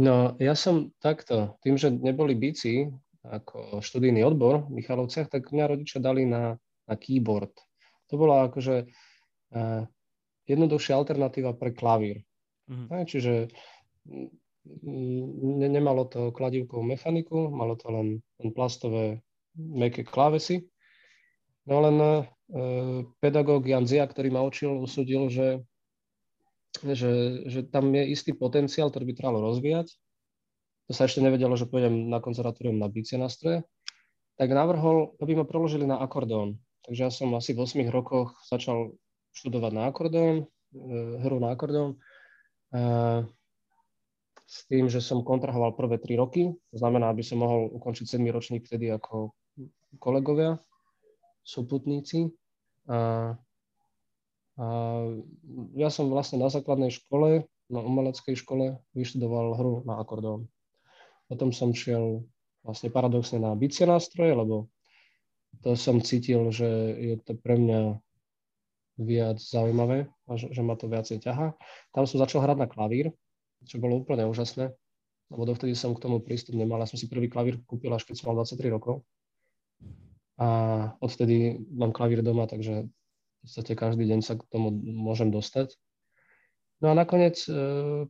No, 0.00 0.34
ja 0.40 0.56
som 0.56 0.90
takto, 0.98 1.60
tým, 1.60 1.76
že 1.76 1.92
neboli 1.92 2.34
bici 2.34 2.88
ako 3.22 3.78
študijný 3.78 4.26
odbor 4.26 4.66
v 4.66 4.82
Michalovciach, 4.82 5.30
tak 5.30 5.54
mňa 5.54 5.70
rodičia 5.70 6.02
dali 6.02 6.26
na, 6.26 6.58
na 6.90 6.94
keyboard. 6.98 7.54
To 8.10 8.14
bola 8.18 8.50
akože 8.50 8.86
uh, 9.54 9.86
jednoduchšia 10.50 10.98
alternatíva 10.98 11.54
pre 11.54 11.70
klavír. 11.70 12.26
Mm-hmm. 12.66 12.88
Aj, 12.90 13.04
čiže 13.06 13.32
ne, 14.82 15.68
nemalo 15.68 16.06
to 16.06 16.30
kladivkovú 16.34 16.82
mechaniku, 16.82 17.50
malo 17.50 17.74
to 17.78 17.90
len, 17.90 18.08
len 18.42 18.50
plastové 18.54 19.22
meké 19.58 20.06
klávesy. 20.06 20.66
No 21.66 21.82
len 21.82 21.96
e, 21.98 22.10
pedagóg 23.22 23.66
Jan 23.66 23.86
Zia, 23.86 24.06
ktorý 24.06 24.34
ma 24.34 24.42
učil, 24.42 24.82
usúdil, 24.82 25.30
že, 25.30 25.62
že, 26.82 27.46
že 27.46 27.60
tam 27.70 27.90
je 27.94 28.10
istý 28.10 28.34
potenciál, 28.34 28.90
ktorý 28.90 29.10
by 29.10 29.14
trebalo 29.14 29.38
rozvíjať. 29.50 29.94
To 30.92 31.00
sa 31.00 31.08
ešte 31.08 31.24
nevedelo, 31.24 31.56
že 31.56 31.64
pôjdem 31.64 32.12
na 32.12 32.20
konzervatórium 32.20 32.76
na 32.76 32.84
bicie 32.84 33.16
nástroje. 33.16 33.64
Tak 34.36 34.52
navrhol, 34.52 35.16
aby 35.24 35.32
ma 35.32 35.48
preložili 35.48 35.88
na 35.88 35.96
akordón. 35.96 36.60
Takže 36.84 37.00
ja 37.00 37.08
som 37.08 37.32
asi 37.32 37.56
v 37.56 37.64
8 37.64 37.88
rokoch 37.88 38.36
začal 38.44 38.92
študovať 39.32 39.72
na 39.72 39.88
akordón, 39.88 40.44
e, 40.44 40.84
hru 41.24 41.40
na 41.40 41.56
akordón. 41.56 41.96
S 44.44 44.68
tým, 44.68 44.92
že 44.92 45.00
som 45.00 45.24
kontrahoval 45.24 45.72
prvé 45.80 45.96
tri 45.96 46.12
roky, 46.12 46.52
to 46.52 46.76
znamená, 46.76 47.08
aby 47.08 47.24
som 47.24 47.40
mohol 47.40 47.72
ukončiť 47.72 48.20
7 48.20 48.28
ročník 48.28 48.68
vtedy 48.68 48.92
ako 48.92 49.32
kolegovia, 49.96 50.60
súputníci. 51.40 52.36
A, 52.92 53.32
a 54.60 54.66
ja 55.72 55.88
som 55.88 56.12
vlastne 56.12 56.36
na 56.36 56.52
základnej 56.52 56.92
škole, 56.92 57.48
na 57.72 57.80
umeleckej 57.80 58.36
škole, 58.36 58.76
vyštudoval 58.92 59.56
hru 59.56 59.88
na 59.88 59.96
akordón. 59.96 60.52
Potom 61.32 61.48
som 61.48 61.72
šiel 61.72 62.28
vlastne 62.60 62.92
paradoxne 62.92 63.40
na 63.40 63.56
bicie 63.56 63.88
nástroje, 63.88 64.36
lebo 64.36 64.68
to 65.64 65.72
som 65.80 66.04
cítil, 66.04 66.52
že 66.52 66.68
je 67.00 67.16
to 67.24 67.32
pre 67.40 67.56
mňa 67.56 67.96
viac 69.00 69.40
zaujímavé 69.40 70.12
a 70.28 70.32
že, 70.36 70.52
že 70.52 70.60
ma 70.60 70.76
to 70.76 70.92
viacej 70.92 71.24
ťaha. 71.24 71.56
Tam 71.96 72.04
som 72.04 72.20
začal 72.20 72.44
hrať 72.44 72.60
na 72.60 72.68
klavír, 72.68 73.16
čo 73.64 73.80
bolo 73.80 74.04
úplne 74.04 74.28
úžasné, 74.28 74.76
lebo 75.32 75.42
dovtedy 75.48 75.72
som 75.72 75.96
k 75.96 76.04
tomu 76.04 76.20
prístup 76.20 76.52
nemal. 76.52 76.84
Ja 76.84 76.88
som 76.88 77.00
si 77.00 77.08
prvý 77.08 77.32
klavír 77.32 77.64
kúpil 77.64 77.88
až 77.96 78.04
keď 78.04 78.20
som 78.20 78.36
mal 78.36 78.44
23 78.44 78.68
rokov. 78.68 79.00
A 80.36 80.48
odtedy 81.00 81.64
mám 81.72 81.96
klavír 81.96 82.20
doma, 82.20 82.44
takže 82.44 82.84
v 82.84 83.38
podstate 83.40 83.72
každý 83.72 84.04
deň 84.04 84.20
sa 84.20 84.36
k 84.36 84.44
tomu 84.52 84.68
môžem 84.84 85.32
dostať. 85.32 85.72
No 86.82 86.90
a 86.90 86.98
nakoniec 86.98 87.38
e, 87.46 87.54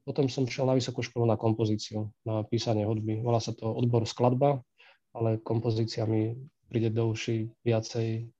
potom 0.00 0.32
som 0.32 0.48
šiel 0.48 0.64
na 0.64 0.72
vysokú 0.72 1.04
školu 1.04 1.28
na 1.28 1.36
kompozíciu, 1.36 2.08
na 2.24 2.40
písanie 2.40 2.88
hudby. 2.88 3.20
Volá 3.20 3.36
sa 3.36 3.52
to 3.52 3.68
odbor 3.68 4.08
skladba, 4.08 4.64
ale 5.12 5.36
kompozícia 5.44 6.08
mi 6.08 6.32
príde 6.72 6.88
do 6.88 7.12
uši 7.12 7.52
viacej 7.68 8.32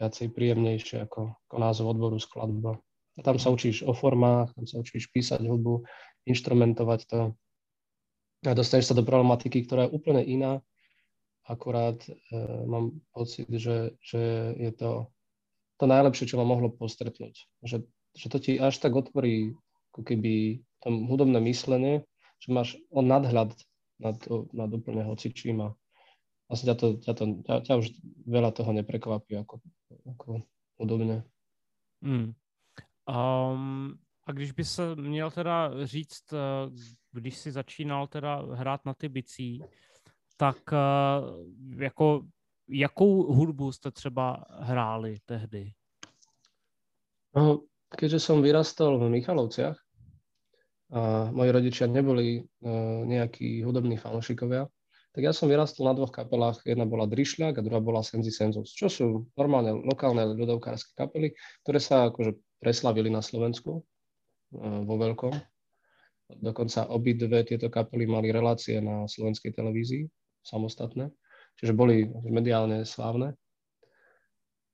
viacej 0.00 0.32
príjemnejšie 0.32 1.04
ako, 1.06 1.36
ako 1.46 1.56
názov 1.60 1.94
odboru 1.94 2.18
skladba. 2.18 2.80
A 3.14 3.20
tam 3.20 3.36
sa 3.36 3.52
učíš 3.52 3.84
o 3.84 3.92
formách, 3.92 4.50
tam 4.56 4.66
sa 4.66 4.80
učíš 4.80 5.12
písať 5.12 5.44
hudbu, 5.44 5.84
inštrumentovať 6.26 7.00
to 7.06 7.20
a 8.48 8.56
dostaneš 8.56 8.88
sa 8.88 8.96
do 8.96 9.04
problematiky, 9.04 9.68
ktorá 9.68 9.84
je 9.84 9.94
úplne 9.94 10.24
iná. 10.24 10.64
Akurát 11.44 12.00
e, 12.08 12.16
mám 12.64 12.96
pocit, 13.12 13.44
že, 13.52 14.00
že 14.00 14.54
je 14.56 14.72
to 14.72 15.12
to 15.80 15.88
najlepšie, 15.88 16.28
čo 16.28 16.36
ma 16.36 16.44
mohlo 16.44 16.68
postretnúť. 16.68 17.48
Že, 17.64 17.88
že 18.16 18.28
to 18.28 18.38
ti 18.38 18.60
až 18.60 18.78
tak 18.78 18.94
otvorí 18.96 19.54
ako 19.92 20.02
keby 20.06 20.62
tom 20.80 21.06
hudobné 21.06 21.40
myslenie, 21.44 22.02
že 22.40 22.48
máš 22.52 22.78
on 22.90 23.06
nadhľad 23.06 23.52
nad, 24.00 24.16
nad 24.52 24.70
úplne 24.72 25.04
hocičím 25.04 25.60
a 25.60 25.68
vlastne 26.48 26.72
ťa, 26.72 26.76
to, 26.76 26.86
ťa, 27.04 27.12
to, 27.14 27.24
ťa, 27.44 27.54
ťa 27.68 27.74
už 27.78 27.86
veľa 28.26 28.50
toho 28.50 28.72
neprekvapí 28.72 29.36
ako, 29.36 29.60
ako 30.08 30.42
podobně. 30.80 31.22
Hmm. 32.02 32.32
Um, 33.08 33.98
a 34.26 34.32
když 34.32 34.52
by 34.52 34.64
se 34.64 34.96
měl 34.96 35.30
teda 35.30 35.86
říct, 35.86 36.32
eh, 36.32 36.36
když 37.12 37.36
si 37.36 37.52
začínal 37.52 38.06
teda 38.06 38.36
hrát 38.36 38.84
na 38.84 38.94
ty 38.94 39.08
bicí, 39.08 39.62
tak 40.36 40.56
uh, 40.72 41.80
jako, 41.82 42.26
jakou 42.68 43.32
hudbu 43.32 43.72
jste 43.72 43.90
třeba 43.90 44.44
hráli 44.50 45.16
tehdy? 45.24 45.72
No, 47.36 47.60
keďže 47.94 48.20
som 48.22 48.42
vyrastal 48.42 48.98
v 48.98 49.10
Michalovciach 49.10 49.78
a 50.90 51.30
moji 51.30 51.50
rodičia 51.54 51.86
neboli 51.86 52.42
uh, 52.42 53.06
nejakí 53.06 53.62
hudobní 53.62 53.94
fanúšikovia, 53.94 54.66
tak 55.10 55.26
ja 55.26 55.34
som 55.34 55.50
vyrastol 55.50 55.90
na 55.90 55.94
dvoch 55.98 56.14
kapelách. 56.14 56.62
Jedna 56.62 56.86
bola 56.86 57.06
Drišľak 57.10 57.58
a 57.58 57.64
druhá 57.66 57.82
bola 57.82 58.06
Senzi 58.06 58.30
Senzus, 58.30 58.70
čo 58.70 58.86
sú 58.86 59.06
normálne 59.34 59.74
lokálne 59.74 60.22
ľudovkárske 60.38 60.94
kapely, 60.94 61.34
ktoré 61.66 61.78
sa 61.82 62.10
akože 62.10 62.38
preslavili 62.62 63.10
na 63.10 63.18
Slovensku 63.18 63.82
eh, 63.82 64.80
vo 64.86 64.94
veľkom. 64.94 65.34
Dokonca 66.30 66.86
obidve 66.94 67.42
tieto 67.42 67.66
kapely 67.66 68.06
mali 68.06 68.30
relácie 68.30 68.78
na 68.78 69.10
slovenskej 69.10 69.50
televízii, 69.50 70.06
samostatné. 70.46 71.10
čiže 71.58 71.74
boli 71.74 72.06
mediálne 72.30 72.86
slávne. 72.86 73.34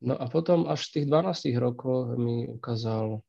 No 0.05 0.15
a 0.21 0.29
potom 0.29 0.69
až 0.69 0.93
v 0.93 0.93
tých 1.01 1.07
12 1.09 1.57
rokoch 1.57 2.13
mi 2.21 2.45
ukázal 2.45 3.17
e, 3.17 3.21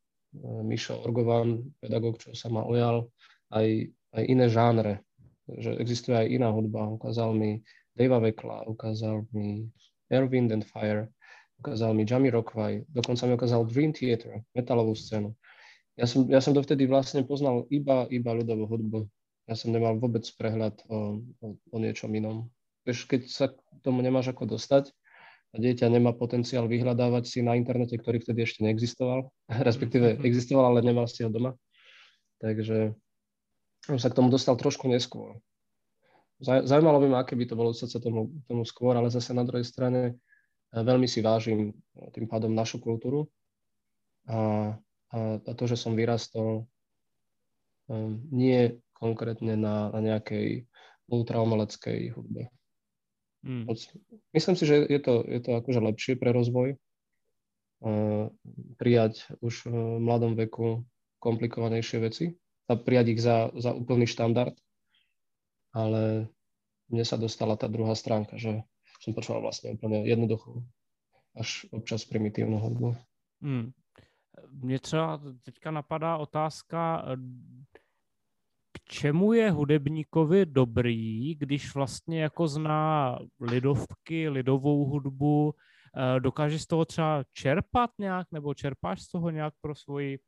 Mišo 0.68 1.00
Orgovan, 1.00 1.64
pedagóg, 1.80 2.20
čo 2.20 2.36
sa 2.36 2.52
ma 2.52 2.68
ujal, 2.68 3.08
aj, 3.56 3.88
aj 4.12 4.24
iné 4.28 4.52
žánre, 4.52 5.08
že 5.48 5.80
existuje 5.80 6.20
aj 6.20 6.28
iná 6.28 6.52
hudba. 6.52 6.92
Ukázal 6.92 7.32
mi 7.32 7.64
Davea 7.96 8.20
Vekla, 8.20 8.68
ukázal 8.68 9.24
mi 9.32 9.72
Air, 10.12 10.28
Wind 10.28 10.52
and 10.52 10.68
Fire, 10.68 11.08
ukázal 11.64 11.96
mi 11.96 12.04
Jamie 12.04 12.36
Rockway, 12.36 12.84
dokonca 12.92 13.24
mi 13.28 13.34
ukázal 13.40 13.64
Dream 13.72 13.96
Theater, 13.96 14.44
metalovú 14.52 14.92
scénu. 14.92 15.32
Ja 15.98 16.06
som, 16.06 16.30
ja 16.30 16.44
som 16.44 16.54
dovtedy 16.54 16.86
vlastne 16.86 17.26
poznal 17.26 17.66
iba, 17.74 18.06
iba 18.14 18.32
ľudovú 18.36 18.70
hudbu. 18.70 19.00
Ja 19.48 19.56
som 19.56 19.72
nemal 19.72 19.98
vôbec 19.98 20.28
prehľad 20.36 20.84
o, 20.92 21.24
o, 21.42 21.46
o 21.56 21.78
niečom 21.80 22.12
inom. 22.12 22.52
Keď 22.84 23.32
sa 23.32 23.50
k 23.50 23.58
tomu 23.82 24.04
nemáš 24.04 24.36
ako 24.36 24.60
dostať 24.60 24.92
a 25.52 25.56
dieťa 25.56 25.88
nemá 25.88 26.12
potenciál 26.12 26.68
vyhľadávať 26.68 27.24
si 27.24 27.40
na 27.40 27.56
internete, 27.56 27.96
ktorý 27.96 28.20
vtedy 28.20 28.44
ešte 28.44 28.64
neexistoval, 28.68 29.32
respektíve 29.68 30.18
mhm. 30.18 30.24
existoval, 30.24 30.76
ale 30.76 30.84
nemal 30.84 31.08
si 31.08 31.24
ho 31.24 31.32
doma. 31.32 31.56
Takže 32.38 32.94
som 33.88 33.98
sa 33.98 34.12
k 34.12 34.18
tomu 34.18 34.30
dostal 34.30 34.60
trošku 34.60 34.86
neskôr. 34.92 35.40
Zajímalo 36.38 37.02
by 37.02 37.08
ma, 37.10 37.18
aké 37.26 37.34
by 37.34 37.50
to 37.50 37.58
bolo 37.58 37.74
sa 37.74 37.90
tomu, 37.98 38.30
tomu 38.46 38.62
skôr, 38.62 38.94
ale 38.94 39.10
zase 39.10 39.34
na 39.34 39.42
druhej 39.42 39.66
strane 39.66 40.14
eh, 40.14 40.82
veľmi 40.84 41.10
si 41.10 41.26
vážim 41.26 41.74
eh, 41.74 42.10
tým 42.14 42.30
pádom 42.30 42.54
našu 42.54 42.78
kultúru 42.78 43.26
a, 44.28 44.76
a, 45.10 45.40
a 45.42 45.52
to, 45.56 45.64
že 45.66 45.80
som 45.80 45.96
vyrastol 45.96 46.68
um, 47.88 48.20
nie 48.30 48.76
konkrétne 48.92 49.56
na, 49.56 49.88
na 49.96 50.00
nejakej 50.04 50.68
ultraumeleckej 51.08 52.12
hudbe. 52.12 52.52
Hmm. 53.46 53.70
Myslím 54.34 54.56
si, 54.56 54.66
že 54.66 54.86
je 54.90 55.00
to, 55.00 55.24
je 55.24 55.40
to 55.40 55.52
akože 55.62 55.80
lepšie 55.80 56.14
pre 56.18 56.34
rozvoj 56.34 56.76
prijať 58.82 59.30
už 59.46 59.70
v 59.70 60.02
mladom 60.02 60.34
veku 60.34 60.82
komplikovanejšie 61.22 61.98
veci 62.02 62.26
a 62.66 62.74
prijať 62.74 63.06
ich 63.14 63.22
za, 63.22 63.54
za 63.54 63.70
úplný 63.78 64.10
štandard 64.10 64.58
ale 65.78 66.32
mne 66.90 67.06
sa 67.06 67.20
dostala 67.22 67.54
tá 67.54 67.70
druhá 67.70 67.94
stránka, 67.94 68.40
že 68.42 68.66
som 69.04 69.14
počúval 69.14 69.46
vlastne 69.46 69.78
úplne 69.78 70.02
jednoduchú, 70.10 70.66
až 71.38 71.70
občas 71.70 72.02
primitívnu 72.10 72.58
hudbu. 72.58 72.98
Hmm. 73.42 73.72
Mně 74.52 74.80
třeba 74.80 75.22
teďka 75.44 75.72
napadá 75.72 76.18
otázka, 76.18 77.06
k 78.80 78.90
čemu 78.90 79.34
je 79.34 79.52
hudebníkovi 79.52 80.46
dobrý, 80.46 81.36
když 81.36 81.76
vlastně 81.76 82.22
jako 82.22 82.48
zná 82.48 83.20
lidovky, 83.40 84.30
lidovou 84.30 84.86
hudbu, 84.86 85.54
eh, 85.56 86.20
dokáže 86.20 86.60
z 86.60 86.66
toho 86.66 86.86
třeba 86.86 87.24
čerpat 87.34 87.90
nějak, 88.00 88.28
nebo 88.32 88.54
čerpáš 88.54 89.02
z 89.02 89.12
toho 89.12 89.30
nějak 89.30 89.54
pro 89.62 89.76
svoji 89.76 90.20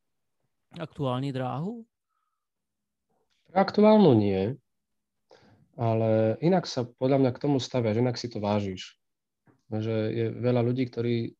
aktuální 0.79 1.31
dráhu? 1.31 1.85
Aktuálnu 3.53 4.13
nie, 4.13 4.61
ale 5.73 6.37
inak 6.43 6.69
sa 6.69 6.85
podľa 6.85 7.17
mňa 7.17 7.31
k 7.33 7.41
tomu 7.41 7.57
staviaš, 7.57 7.97
inak 7.97 8.19
si 8.19 8.29
to 8.29 8.37
vážiš. 8.37 8.99
Že 9.73 9.95
je 10.13 10.25
veľa 10.37 10.61
ľudí, 10.61 10.85
ktorí, 10.85 11.33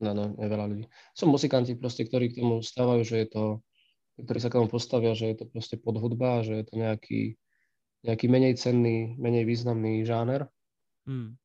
no, 0.00 0.16
no, 0.16 0.24
je 0.40 0.48
veľa 0.48 0.66
ľudí, 0.70 0.84
sú 1.12 1.28
muzikanti 1.28 1.76
proste, 1.76 2.08
ktorí 2.08 2.32
k 2.32 2.40
tomu 2.40 2.64
stávajú, 2.64 3.02
že 3.04 3.16
je 3.24 3.28
to, 3.28 3.44
ktorí 4.24 4.38
sa 4.40 4.48
k 4.52 4.56
tomu 4.60 4.68
postavia, 4.68 5.12
že 5.16 5.32
je 5.32 5.36
to 5.42 5.44
proste 5.48 5.76
podhudba, 5.80 6.44
že 6.44 6.60
je 6.60 6.64
to 6.66 6.74
nejaký, 6.76 7.22
nejaký 8.04 8.26
menej 8.28 8.54
cenný, 8.56 9.16
menej 9.16 9.44
významný 9.44 10.04
žáner. 10.04 10.48
Hmm. 11.04 11.36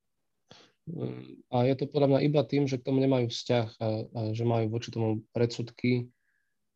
A 1.50 1.66
je 1.66 1.74
to 1.74 1.90
podľa 1.90 2.14
mňa 2.14 2.20
iba 2.30 2.42
tým, 2.46 2.70
že 2.70 2.78
k 2.78 2.86
tomu 2.86 3.02
nemajú 3.02 3.34
vzťah 3.34 3.68
a, 3.82 3.88
a 4.06 4.20
že 4.38 4.46
majú 4.46 4.70
voči 4.70 4.94
tomu 4.94 5.26
predsudky 5.34 6.14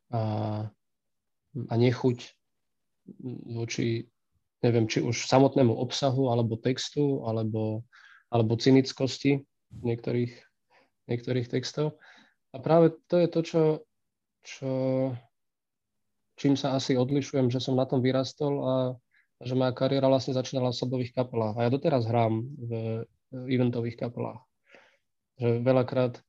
a, 0.09 0.65
a 1.53 1.73
nechuť 1.77 2.17
voči 3.53 4.09
neviem, 4.63 4.85
či 4.87 4.99
už 4.99 5.27
samotnému 5.27 5.71
obsahu, 5.71 6.31
alebo 6.31 6.59
textu, 6.59 7.23
alebo, 7.23 7.83
alebo 8.27 8.59
cynickosti 8.59 9.43
niektorých, 9.71 10.33
niektorých 11.07 11.47
textov. 11.47 11.99
A 12.51 12.59
práve 12.59 12.97
to 13.07 13.15
je 13.21 13.27
to, 13.29 13.39
čo, 13.45 13.63
čo, 14.43 14.71
čím 16.39 16.55
sa 16.55 16.73
asi 16.73 16.95
odlišujem, 16.95 17.51
že 17.51 17.59
som 17.59 17.75
na 17.75 17.83
tom 17.83 17.99
vyrastol 17.99 18.53
a, 18.63 18.73
že 19.43 19.53
moja 19.59 19.75
kariéra 19.75 20.07
vlastne 20.07 20.31
začínala 20.31 20.71
v 20.71 20.79
sobových 20.79 21.11
kapelách. 21.11 21.55
A 21.59 21.67
ja 21.67 21.69
doteraz 21.69 22.07
hrám 22.07 22.47
v 22.55 22.71
eventových 23.31 23.99
kapelách. 23.99 24.41
Že 25.37 25.61
veľakrát 25.61 26.23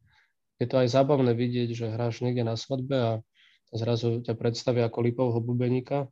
je 0.61 0.66
to 0.68 0.77
aj 0.77 0.92
zábavné 0.92 1.33
vidieť, 1.33 1.73
že 1.73 1.94
hráš 1.94 2.20
niekde 2.20 2.44
na 2.44 2.59
svadbe 2.59 2.96
a 2.99 3.12
zrazu 3.73 4.20
ťa 4.20 4.35
predstavia 4.37 4.90
ako 4.90 4.99
lipovho 5.01 5.40
bubeníka 5.40 6.11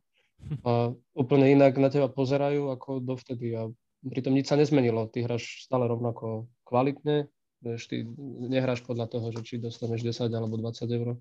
a 0.63 0.95
úplne 1.13 1.51
inak 1.51 1.75
na 1.75 1.91
teba 1.91 2.07
pozerajú 2.07 2.71
ako 2.71 3.03
dovtedy 3.03 3.53
a 3.59 3.67
pritom 4.01 4.31
nič 4.31 4.47
sa 4.47 4.55
nezmenilo. 4.55 5.11
Ty 5.11 5.27
hráš 5.27 5.67
stále 5.67 5.85
rovnako 5.85 6.47
kvalitne, 6.63 7.27
vieš, 7.59 7.91
ty 7.91 8.07
nehráš 8.47 8.81
podľa 8.87 9.11
toho, 9.11 9.35
že 9.35 9.43
či 9.43 9.59
dostaneš 9.59 10.01
10 10.01 10.31
alebo 10.31 10.55
20 10.55 10.87
eur. 10.87 11.19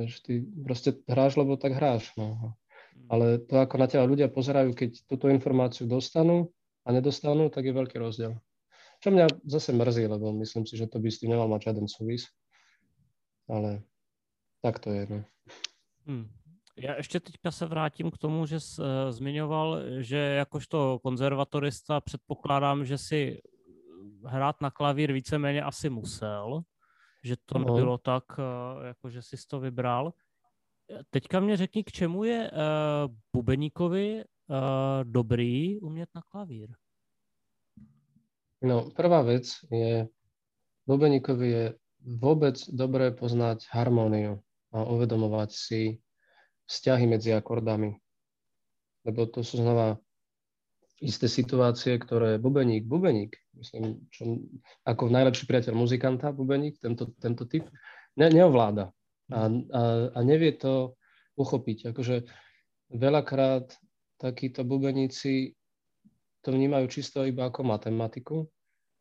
Vieš, 0.00 0.24
ty 0.24 0.40
proste 0.64 0.96
hráš, 1.04 1.36
lebo 1.36 1.60
tak 1.60 1.76
hráš. 1.76 2.08
No. 2.16 2.56
Ale 3.12 3.36
to, 3.44 3.60
ako 3.60 3.76
na 3.76 3.84
teba 3.84 4.08
ľudia 4.08 4.32
pozerajú, 4.32 4.72
keď 4.72 5.04
túto 5.04 5.28
informáciu 5.28 5.84
dostanú 5.84 6.48
a 6.88 6.96
nedostanú, 6.96 7.52
tak 7.52 7.68
je 7.68 7.76
veľký 7.76 8.00
rozdiel. 8.00 8.40
Čo 9.04 9.12
mňa 9.12 9.44
zase 9.44 9.76
mrzí, 9.76 10.08
lebo 10.08 10.32
myslím 10.40 10.64
si, 10.64 10.80
že 10.80 10.88
to 10.88 11.00
by 11.00 11.12
s 11.12 11.20
tým 11.20 11.36
nemal 11.36 11.48
mať 11.52 11.68
žiaden 11.68 11.84
súvis. 11.84 12.32
Ale 13.44 13.84
tak 14.64 14.80
to 14.80 14.88
je. 14.88 15.04
No. 15.10 15.20
Hmm. 16.06 16.28
Já 16.76 16.96
ještě 16.96 17.20
teďka 17.20 17.50
se 17.50 17.66
vrátím 17.66 18.10
k 18.10 18.18
tomu, 18.18 18.46
že 18.46 18.60
jsi 18.60 18.80
uh, 18.80 18.86
zmiňoval, 19.10 19.80
že 19.98 20.16
jakožto 20.16 20.98
konzervatorista 21.02 22.00
předpokládám, 22.00 22.84
že 22.84 22.98
si 22.98 23.40
hrát 24.24 24.60
na 24.60 24.70
klavír 24.70 25.12
víceméně 25.12 25.62
asi 25.62 25.90
musel, 25.90 26.62
že 27.22 27.36
to 27.46 27.58
no. 27.58 27.64
nebylo 27.64 27.98
tak, 27.98 28.24
uh, 28.38 28.84
jako 28.84 29.10
že 29.10 29.22
jsi 29.22 29.36
to 29.48 29.60
vybral. 29.60 30.12
Teďka 31.10 31.40
mě 31.40 31.56
řekni, 31.56 31.84
k 31.84 31.92
čemu 31.92 32.24
je 32.24 32.50
uh, 32.50 32.58
Bubeníkovi 33.32 34.24
uh, 34.24 34.56
dobrý 35.04 35.80
umět 35.80 36.08
na 36.14 36.22
klavír? 36.22 36.74
No, 38.62 38.90
prvá 38.90 39.22
vec 39.22 39.56
je, 39.72 40.08
Bubeníkovi 40.86 41.50
je 41.50 41.74
vôbec 42.00 42.60
dobré 42.68 43.12
poznať 43.12 43.64
harmóniu 43.72 44.40
a 44.72 44.84
uvedomovať 44.84 45.50
si 45.52 45.80
vzťahy 46.68 47.06
medzi 47.06 47.32
akordami. 47.32 47.96
Lebo 49.04 49.24
to 49.26 49.40
sú 49.40 49.64
znova 49.64 49.96
isté 51.00 51.28
situácie, 51.28 51.96
ktoré 51.96 52.36
bubeník, 52.36 52.84
bubeník, 52.84 53.36
myslím, 53.60 54.08
čo, 54.08 54.40
ako 54.88 55.12
najlepší 55.12 55.44
priateľ 55.44 55.74
muzikanta, 55.76 56.32
bubeník, 56.32 56.80
tento, 56.80 57.12
tento 57.20 57.44
typ, 57.44 57.68
ne, 58.16 58.26
neovláda 58.32 58.90
a, 59.30 59.40
a, 59.46 59.82
a 60.16 60.18
nevie 60.24 60.56
to 60.56 60.96
uchopiť. 61.36 61.94
Akože 61.94 62.24
veľakrát 62.90 63.70
takíto 64.18 64.66
bubeníci 64.66 65.54
to 66.40 66.48
vnímajú 66.52 66.88
čisto 66.88 67.24
iba 67.24 67.48
ako 67.48 67.60
matematiku 67.68 68.48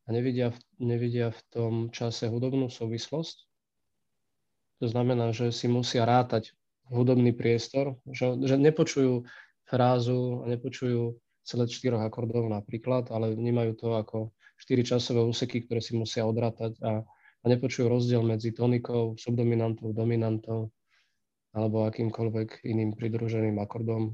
a 0.05 0.07
nevidia 0.11 0.51
nevidia 0.79 1.31
v 1.31 1.41
tom 1.51 1.73
čase 1.89 2.27
hudobnú 2.27 2.67
súvislosť. 2.67 3.37
To 4.79 4.87
znamená, 4.87 5.35
že 5.35 5.51
si 5.51 5.67
musia 5.67 6.07
rátať 6.07 6.55
hudobný 6.87 7.35
priestor, 7.35 7.99
že, 8.07 8.39
že 8.43 8.55
nepočujú 8.55 9.27
frázu 9.67 10.43
a 10.43 10.45
nepočujú 10.49 11.19
celé 11.45 11.63
štyroch 11.67 12.01
akordov 12.01 12.47
napríklad, 12.49 13.11
ale 13.13 13.35
vnímajú 13.35 13.71
to 13.77 13.87
ako 13.93 14.17
štyri 14.59 14.83
časové 14.83 15.23
úseky, 15.23 15.65
ktoré 15.65 15.79
si 15.79 15.95
musia 15.95 16.27
odrátať 16.27 16.75
a, 16.83 17.01
a 17.41 17.45
nepočujú 17.47 17.87
rozdiel 17.87 18.21
medzi 18.21 18.51
tonikou, 18.51 19.15
subdominantou, 19.15 19.95
dominantou 19.95 20.69
alebo 21.55 21.87
akýmkoľvek 21.89 22.61
iným 22.67 22.93
pridruženým 22.93 23.57
akordom, 23.57 24.13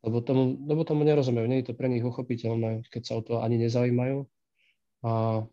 lebo 0.00 0.24
tomu, 0.24 0.56
lebo 0.64 0.80
tomu 0.86 1.04
nerozumejú, 1.04 1.44
nie 1.44 1.60
je 1.60 1.68
to 1.68 1.74
pre 1.76 1.92
nich 1.92 2.00
uchopiteľné, 2.00 2.88
keď 2.88 3.02
sa 3.04 3.12
o 3.18 3.22
to 3.26 3.44
ani 3.44 3.60
nezaujímajú. 3.60 4.24
A 5.04 5.44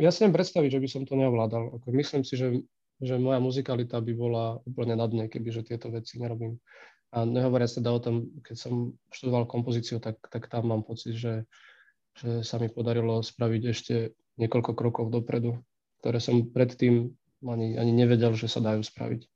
ja 0.00 0.08
si 0.08 0.24
neviem 0.24 0.38
predstaviť, 0.40 0.78
že 0.78 0.80
by 0.80 0.88
som 0.88 1.02
to 1.04 1.18
neovládal. 1.18 1.82
Myslím 1.92 2.24
si, 2.24 2.40
že 2.40 2.64
že 3.02 3.18
moja 3.18 3.42
muzikalita 3.42 3.98
by 3.98 4.12
bola 4.14 4.44
úplne 4.62 4.94
na 4.94 5.10
dne, 5.10 5.26
kebyže 5.26 5.66
tieto 5.66 5.90
veci 5.90 6.22
nerobím. 6.22 6.62
A 7.12 7.26
nehovoria 7.26 7.66
sa 7.66 7.82
teda 7.82 7.90
o 7.92 8.00
tom, 8.00 8.30
keď 8.46 8.56
som 8.56 8.94
študoval 9.10 9.50
kompozíciu, 9.50 9.98
tak, 9.98 10.22
tak 10.30 10.46
tam 10.48 10.70
mám 10.70 10.86
pocit, 10.86 11.18
že, 11.18 11.44
že 12.18 12.44
sa 12.44 12.60
mi 12.60 12.68
podarilo 12.68 13.24
spraviť 13.24 13.62
ešte 13.68 13.94
niekoľko 14.36 14.72
krokov 14.76 15.08
dopredu, 15.12 15.60
ktoré 16.00 16.18
som 16.20 16.48
predtým 16.48 17.12
ani, 17.42 17.76
ani 17.76 17.92
nevedel, 17.92 18.36
že 18.36 18.48
sa 18.48 18.62
dajú 18.62 18.84
spraviť. 18.84 19.26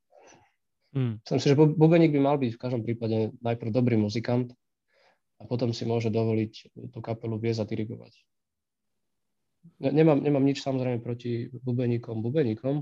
Myslím 0.97 1.39
si, 1.41 1.47
že 1.51 1.59
bubeník 1.59 2.15
by 2.15 2.21
mal 2.23 2.37
byť 2.41 2.57
v 2.57 2.61
každom 2.61 2.81
prípade 2.81 3.35
najprv 3.43 3.69
dobrý 3.69 3.99
muzikant 3.99 4.49
a 5.37 5.45
potom 5.45 5.69
si 5.69 5.85
môže 5.85 6.09
dovoliť 6.09 6.73
tú 6.89 6.99
kapelu 7.03 7.37
viesť 7.37 7.61
a 7.61 7.69
dirigovať. 7.69 8.13
Nemám, 9.83 10.23
nemám 10.23 10.47
nič 10.47 10.63
samozrejme 10.63 11.03
proti 11.03 11.51
bubeníkom, 11.51 12.23
bubeníkom, 12.23 12.81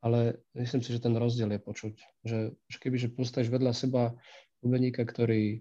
ale 0.00 0.40
myslím 0.56 0.80
si, 0.80 0.94
že 0.94 1.02
ten 1.02 1.12
rozdiel 1.12 1.52
je 1.52 1.60
počuť. 1.60 1.94
Že, 2.24 2.38
že 2.70 2.76
keby 2.80 2.96
že 2.96 3.12
postavíš 3.12 3.52
vedľa 3.52 3.72
seba 3.76 4.14
bubeníka, 4.64 5.04
ktorý 5.04 5.60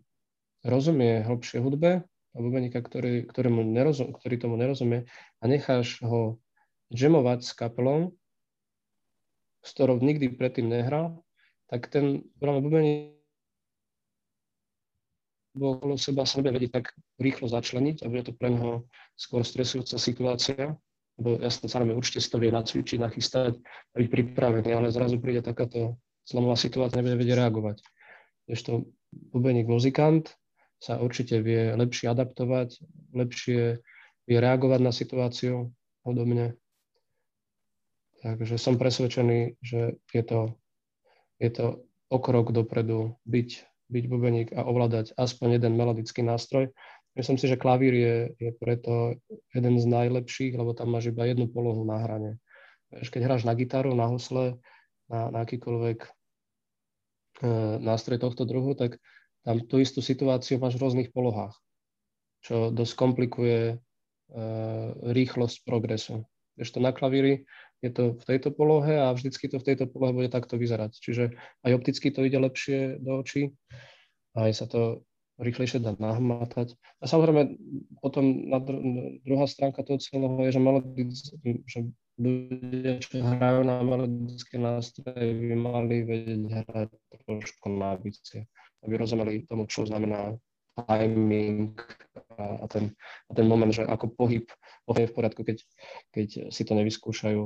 rozumie 0.64 1.26
hĺbšie 1.26 1.60
hudbe 1.60 2.06
bubeníka, 2.38 2.80
ktorý, 2.82 3.26
ktorému 3.26 3.66
nerozum, 3.66 4.14
ktorý 4.14 4.36
tomu 4.38 4.56
nerozumie 4.60 5.10
a 5.42 5.44
necháš 5.50 6.02
ho 6.06 6.38
jamovať 6.94 7.40
s 7.46 7.52
kapelou, 7.58 8.14
s 9.66 9.70
ktorou 9.74 9.98
nikdy 10.00 10.34
predtým 10.34 10.70
nehral, 10.70 11.22
tak 11.70 11.90
ten 11.90 12.26
práve 12.38 12.62
bubeník 12.66 13.18
okolo 15.60 16.00
seba 16.00 16.24
sa 16.24 16.40
nebude 16.40 16.62
vedieť 16.62 16.72
tak 16.72 16.86
rýchlo 17.20 17.50
začleniť 17.50 18.06
a 18.06 18.10
bude 18.10 18.24
to 18.24 18.34
pre 18.38 18.54
neho 18.54 18.88
skôr 19.20 19.44
stresujúca 19.44 20.00
situácia, 20.00 20.78
lebo 21.20 21.36
jasne 21.44 21.68
samozrejme 21.68 22.00
určite 22.00 22.24
si 22.24 22.30
to 22.32 22.40
vie 22.40 22.54
nacvičiť, 22.54 22.98
nachystať 23.02 23.60
a 23.92 23.96
byť 24.00 24.08
pripravený, 24.08 24.70
ale 24.72 24.94
zrazu 24.94 25.20
príde 25.20 25.44
takáto 25.44 26.00
zlomová 26.24 26.56
situácia, 26.56 27.02
nebude 27.02 27.20
vedieť 27.20 27.42
reagovať. 27.44 27.78
Ešte 28.48 28.88
bubeník 29.12 29.68
muzikant 29.68 30.32
sa 30.80 31.00
určite 31.00 31.44
vie 31.44 31.76
lepšie 31.76 32.08
adaptovať, 32.12 32.80
lepšie 33.12 33.84
vie 34.28 34.38
reagovať 34.40 34.80
na 34.80 34.92
situáciu 34.96 35.76
podobne. 36.04 36.56
Takže 38.20 38.60
som 38.60 38.76
presvedčený, 38.76 39.60
že 39.64 40.00
je 40.12 40.24
to, 40.24 40.56
je 41.40 41.52
to 41.52 41.66
okrok 42.12 42.52
dopredu 42.52 43.16
byť, 43.28 43.50
byť 43.92 44.04
bubeník 44.08 44.50
a 44.56 44.68
ovládať 44.68 45.16
aspoň 45.16 45.60
jeden 45.60 45.76
melodický 45.80 46.24
nástroj, 46.24 46.72
Myslím 47.20 47.36
si, 47.36 47.52
že 47.52 47.60
klavír 47.60 47.94
je, 47.94 48.16
je 48.40 48.52
preto 48.56 49.20
jeden 49.52 49.76
z 49.76 49.86
najlepších, 49.92 50.54
lebo 50.56 50.72
tam 50.72 50.96
máš 50.96 51.12
iba 51.12 51.26
jednu 51.26 51.52
polohu 51.52 51.84
na 51.84 52.00
hrane. 52.00 52.40
Keď 52.96 53.22
hráš 53.28 53.44
na 53.44 53.52
gitaru, 53.60 53.92
na 53.92 54.08
husle, 54.08 54.62
na, 55.12 55.28
na 55.28 55.44
akýkoľvek 55.44 56.00
e, 56.06 56.10
nástroj 57.82 58.24
tohto 58.24 58.46
druhu, 58.46 58.72
tak 58.78 59.04
tam 59.50 59.66
tú 59.66 59.82
istú 59.82 60.06
situáciu 60.06 60.62
máš 60.62 60.78
v 60.78 60.86
rôznych 60.86 61.10
polohách, 61.10 61.58
čo 62.46 62.70
dosť 62.70 62.94
komplikuje 62.94 63.74
e, 63.74 63.76
rýchlosť 65.10 65.66
progresu. 65.66 66.30
Ešte 66.54 66.78
na 66.78 66.94
klavíri 66.94 67.50
je 67.82 67.90
to 67.90 68.14
v 68.14 68.24
tejto 68.30 68.54
polohe 68.54 68.94
a 68.94 69.10
vždycky 69.10 69.50
to 69.50 69.58
v 69.58 69.74
tejto 69.74 69.90
polohe 69.90 70.14
bude 70.14 70.30
takto 70.30 70.54
vyzerať. 70.54 71.02
Čiže 71.02 71.34
aj 71.66 71.72
opticky 71.82 72.14
to 72.14 72.30
ide 72.30 72.38
lepšie 72.38 73.02
do 73.02 73.26
očí, 73.26 73.58
aj 74.38 74.54
sa 74.54 74.70
to 74.70 75.02
rýchlejšie 75.42 75.82
dá 75.82 75.98
nahmatať. 75.98 76.78
A 77.02 77.10
samozrejme 77.10 77.58
potom 78.06 78.54
na 78.54 78.62
dru- 78.62 79.18
druhá 79.26 79.50
stránka 79.50 79.82
toho 79.82 79.98
celého 79.98 80.46
je, 80.46 80.54
že, 80.54 80.62
melodic, 80.62 81.10
že 81.66 81.80
ľudia, 82.22 83.02
čo 83.02 83.24
hrajú 83.24 83.66
na 83.66 83.82
melodické 83.82 84.62
nástroje, 84.62 85.26
by 85.26 85.58
mali 85.58 86.06
vedieť 86.06 86.42
hrať 86.54 86.92
trošku 87.26 87.72
na 87.72 87.98
bicie, 87.98 88.46
aby 88.86 88.94
rozumeli 88.98 89.46
tomu, 89.48 89.68
čo 89.68 89.86
znamená 89.86 90.38
timing 90.88 91.76
a, 92.38 92.68
ten, 92.68 92.96
a 93.30 93.32
ten 93.36 93.46
moment, 93.48 93.74
že 93.74 93.84
ako 93.84 94.16
pohyb 94.16 94.48
je 94.96 95.08
v 95.08 95.16
poriadku, 95.16 95.44
keď, 95.44 95.58
keď 96.12 96.28
si 96.50 96.64
to 96.64 96.74
nevyskúšajú. 96.76 97.42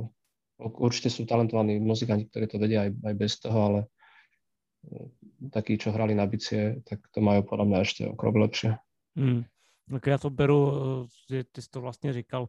Určite 0.58 1.10
sú 1.10 1.26
talentovaní 1.26 1.82
muzikanti, 1.82 2.30
ktorí 2.30 2.46
to 2.46 2.62
vedia 2.62 2.86
aj, 2.86 2.90
aj 2.94 3.14
bez 3.18 3.32
toho, 3.42 3.58
ale 3.58 3.80
takí, 5.50 5.76
čo 5.78 5.90
hrali 5.90 6.14
na 6.14 6.30
bicie, 6.30 6.80
tak 6.86 7.02
to 7.10 7.18
majú 7.20 7.42
podľa 7.42 7.66
mňa 7.66 7.78
ešte 7.82 8.02
o 8.06 8.14
krok 8.14 8.36
lepšie. 8.36 8.78
Hmm. 9.18 9.44
Tak 9.90 10.06
já 10.06 10.18
to 10.18 10.30
beru, 10.30 10.72
že 11.30 11.44
ty 11.44 11.62
jsi 11.62 11.68
to 11.68 11.80
vlastně 11.80 12.12
říkal, 12.12 12.48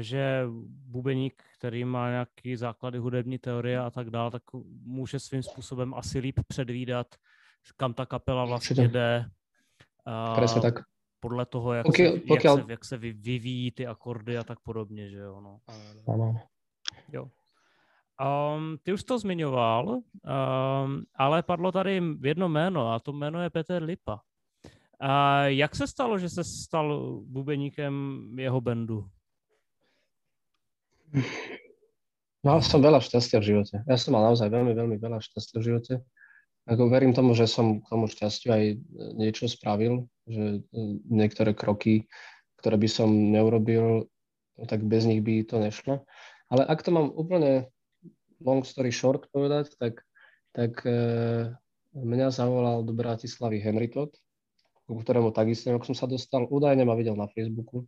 že 0.00 0.44
bubeník, 0.64 1.42
který 1.58 1.84
má 1.84 2.10
nějaký 2.10 2.56
základy 2.56 2.98
hudební 2.98 3.38
teorie 3.38 3.78
a 3.78 3.90
tak 3.90 4.10
dále, 4.10 4.30
tak 4.30 4.42
může 4.84 5.18
svým 5.18 5.42
způsobem 5.42 5.94
asi 5.94 6.18
líp 6.18 6.40
předvídat, 6.48 7.06
kam 7.76 7.94
ta 7.94 8.06
kapela 8.06 8.44
vlastně 8.44 8.88
jde. 8.88 9.30
Presne 10.34 10.60
tak. 10.60 10.74
Podle 11.20 11.46
toho, 11.46 11.72
jak, 11.72 11.86
pokiaľ, 11.86 12.12
se, 12.12 12.20
pokiaľ... 12.20 12.56
jak, 12.56 12.66
se, 12.66 12.72
jak 12.72 12.84
se 12.84 12.96
vyvíjí 12.96 13.70
ty 13.70 13.86
akordy 13.86 14.38
a 14.38 14.44
tak 14.44 14.60
podobně, 14.60 15.10
že 15.10 15.18
jo. 15.18 15.40
No. 15.40 15.60
Ano. 16.08 16.40
Jo. 17.12 17.28
Um, 18.20 18.78
ty 18.82 18.92
už 18.92 19.04
to 19.04 19.18
zmiňoval, 19.18 19.84
um, 19.88 21.04
ale 21.14 21.42
padlo 21.42 21.72
tady 21.72 22.02
jedno 22.24 22.48
jméno 22.48 22.92
a 22.92 22.98
to 22.98 23.12
jméno 23.12 23.42
je 23.42 23.50
Peter 23.50 23.82
Lipa. 23.82 24.20
A 25.00 25.44
jak 25.44 25.76
se 25.76 25.86
stalo, 25.86 26.18
že 26.18 26.28
se 26.28 26.44
stal 26.44 27.20
bubeníkem 27.24 27.94
jeho 28.38 28.60
bandu? 28.60 29.08
Mal 32.44 32.62
som 32.64 32.80
veľa 32.80 33.04
šťastia 33.04 33.40
v 33.40 33.52
živote. 33.52 33.84
Ja 33.84 33.96
som 34.00 34.16
mal 34.16 34.24
naozaj 34.24 34.48
veľmi, 34.48 34.72
veľmi 34.72 34.96
veľa 34.96 35.20
šťastia 35.20 35.60
v 35.60 35.64
živote. 35.64 35.92
Ako 36.68 36.92
verím 36.92 37.16
tomu, 37.16 37.32
že 37.32 37.48
som 37.48 37.80
k 37.80 37.88
tomu 37.88 38.10
šťastiu 38.10 38.50
aj 38.52 38.64
niečo 39.16 39.48
spravil, 39.48 40.04
že 40.28 40.60
niektoré 41.08 41.56
kroky, 41.56 42.04
ktoré 42.60 42.76
by 42.76 42.88
som 42.90 43.08
neurobil, 43.08 44.04
tak 44.68 44.84
bez 44.84 45.08
nich 45.08 45.24
by 45.24 45.40
to 45.48 45.56
nešlo. 45.56 46.04
Ale 46.52 46.66
ak 46.68 46.84
to 46.84 46.92
mám 46.92 47.08
úplne 47.08 47.70
long 48.44 48.60
story 48.66 48.92
short 48.92 49.28
povedať, 49.32 49.72
tak, 49.80 50.04
tak 50.52 50.84
e, 50.84 50.98
mňa 51.96 52.28
zavolal 52.34 52.84
do 52.84 52.92
Bratislavy 52.92 53.60
Henry 53.60 53.88
Todd, 53.88 54.12
ku 54.84 54.98
ktorému 54.98 55.30
takisto 55.30 55.70
som 55.86 55.96
sa 55.96 56.04
dostal. 56.10 56.44
Údajne 56.50 56.82
ma 56.84 56.98
videl 56.98 57.14
na 57.14 57.30
Facebooku, 57.30 57.86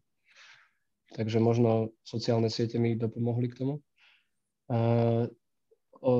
takže 1.12 1.42
možno 1.42 1.92
sociálne 2.06 2.48
siete 2.48 2.78
mi 2.78 2.96
dopomohli 2.96 3.50
k 3.50 3.58
tomu. 3.58 3.74
E, 4.70 4.78
o, 6.00 6.12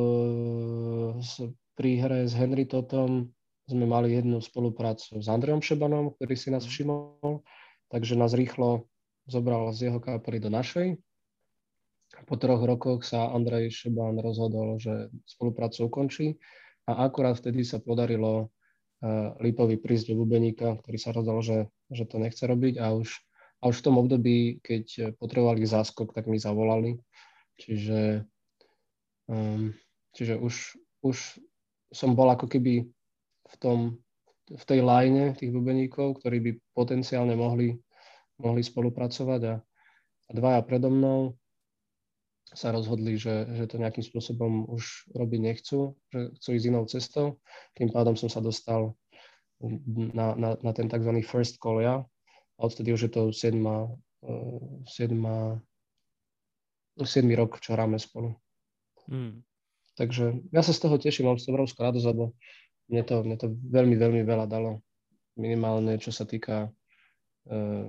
pri 1.83 1.99
hre 1.99 2.31
s 2.31 2.39
Henry 2.39 2.63
Totom 2.63 3.27
sme 3.67 3.87
mali 3.91 4.15
jednu 4.15 4.39
spoluprácu 4.39 5.19
s 5.19 5.27
Andreom 5.27 5.59
Šebanom, 5.59 6.15
ktorý 6.15 6.39
si 6.39 6.55
nás 6.55 6.63
všimol, 6.63 7.43
takže 7.91 8.15
nás 8.15 8.39
rýchlo 8.39 8.87
zobral 9.27 9.75
z 9.75 9.91
jeho 9.91 9.99
kapely 9.99 10.39
do 10.39 10.47
našej 10.47 10.95
po 12.29 12.37
troch 12.37 12.61
rokoch 12.63 13.03
sa 13.03 13.33
Andrej 13.33 13.73
Šeban 13.73 14.21
rozhodol, 14.21 14.77
že 14.77 15.09
spoluprácu 15.25 15.89
ukončí 15.89 16.37
a 16.87 17.09
akurát 17.09 17.41
vtedy 17.41 17.65
sa 17.65 17.81
podarilo 17.81 18.49
uh, 18.49 19.33
Lipovi 19.41 19.81
prísť 19.81 20.13
do 20.13 20.23
Bubeníka, 20.23 20.77
ktorý 20.85 20.99
sa 21.01 21.17
rozhodol, 21.17 21.43
že, 21.43 21.59
že 21.89 22.05
to 22.05 22.21
nechce 22.21 22.45
robiť 22.45 22.79
a 22.79 22.93
už, 22.93 23.09
a 23.65 23.73
už 23.73 23.77
v 23.81 23.85
tom 23.85 23.97
období, 23.97 24.61
keď 24.61 25.17
potrebovali 25.17 25.65
záskok, 25.65 26.13
tak 26.13 26.29
mi 26.29 26.37
zavolali. 26.37 27.01
Čiže, 27.57 28.29
um, 29.31 29.73
čiže 30.13 30.37
už, 30.37 30.55
už 31.01 31.17
som 31.93 32.17
bol 32.17 32.33
ako 32.33 32.49
keby 32.49 32.89
v, 33.53 33.55
tom, 33.61 34.01
v 34.49 34.65
tej 34.65 34.81
line 34.81 35.37
tých 35.37 35.53
bubeníkov, 35.53 36.19
ktorí 36.19 36.41
by 36.41 36.51
potenciálne 36.73 37.37
mohli, 37.37 37.77
mohli 38.41 38.65
spolupracovať 38.65 39.41
a, 39.53 39.55
a 40.29 40.31
dvaja 40.33 40.61
predo 40.65 40.89
mnou 40.89 41.37
sa 42.53 42.69
rozhodli, 42.73 43.17
že, 43.17 43.49
že 43.57 43.65
to 43.65 43.81
nejakým 43.81 44.05
spôsobom 44.05 44.69
už 44.69 45.09
robiť 45.17 45.41
nechcú, 45.41 45.97
že 46.13 46.37
chcú 46.37 46.49
ísť 46.53 46.67
inou 46.69 46.85
cestou. 46.85 47.41
Tým 47.73 47.89
pádom 47.89 48.13
som 48.13 48.29
sa 48.29 48.45
dostal 48.45 48.93
na, 50.13 50.37
na, 50.37 50.51
na 50.61 50.73
ten 50.77 50.89
tzv. 50.89 51.11
first 51.25 51.57
call 51.57 51.81
ja. 51.81 52.05
A 52.61 52.61
odtedy 52.61 52.93
už 52.93 53.09
je 53.09 53.13
to 53.13 53.23
7, 53.33 53.57
7, 54.85 55.65
7 57.01 57.41
rok, 57.41 57.57
čo 57.59 57.73
hráme 57.73 57.97
spolu. 57.97 58.37
Hmm. 59.09 59.41
Takže 59.97 60.49
ja 60.53 60.63
sa 60.65 60.73
z 60.73 60.81
toho 60.81 60.97
teším, 60.97 61.29
mám 61.29 61.39
z 61.39 61.53
obrovskú 61.53 61.85
radosť, 61.85 62.07
lebo 62.09 62.33
mne 62.89 63.03
to, 63.05 63.17
mne 63.25 63.37
to 63.37 63.47
veľmi, 63.53 63.97
veľmi 63.97 64.23
veľa 64.25 64.47
dalo. 64.49 64.81
Minimálne, 65.37 66.01
čo 66.01 66.13
sa 66.13 66.25
týka 66.29 66.69
uh, 66.69 67.87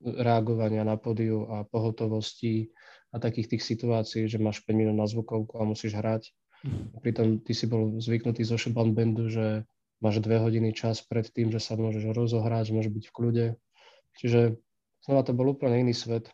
reagovania 0.00 0.84
na 0.84 0.96
podiu 0.96 1.44
a 1.48 1.64
pohotovosti 1.68 2.72
a 3.12 3.20
takých 3.20 3.56
tých 3.56 3.62
situácií, 3.64 4.28
že 4.28 4.40
máš 4.40 4.64
5 4.64 4.76
minút 4.76 4.96
na 4.96 5.04
zvukovku 5.08 5.60
a 5.60 5.68
musíš 5.68 5.96
hrať. 5.96 6.32
Mhm. 6.64 7.00
Pritom 7.00 7.28
ty 7.40 7.52
si 7.56 7.64
bol 7.64 7.96
zvyknutý 8.00 8.44
zo 8.44 8.60
Shaban 8.60 8.92
bandu, 8.92 9.28
že 9.32 9.64
máš 10.00 10.20
dve 10.24 10.40
hodiny 10.40 10.72
čas 10.72 11.04
pred 11.04 11.28
tým, 11.28 11.52
že 11.52 11.60
sa 11.60 11.76
môžeš 11.76 12.12
rozohrať, 12.12 12.72
že 12.72 12.74
môžeš 12.76 12.92
byť 12.92 13.04
v 13.08 13.14
kľude. 13.14 13.46
Čiže 14.16 14.40
znova 15.04 15.22
to 15.24 15.36
bol 15.36 15.52
úplne 15.52 15.84
iný 15.88 15.94
svet 15.96 16.32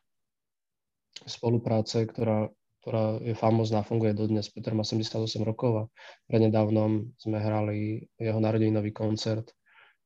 spolupráce, 1.26 2.06
ktorá, 2.06 2.50
ktorá 2.86 3.18
je 3.18 3.34
famozná, 3.34 3.82
funguje 3.82 4.14
dodnes. 4.14 4.46
Peter 4.46 4.70
má 4.70 4.86
78 4.86 5.42
rokov 5.42 5.72
a 5.74 5.84
prednedávnom 6.30 7.18
sme 7.18 7.42
hrali 7.42 8.06
jeho 8.14 8.38
narodeninový 8.38 8.94
koncert 8.94 9.50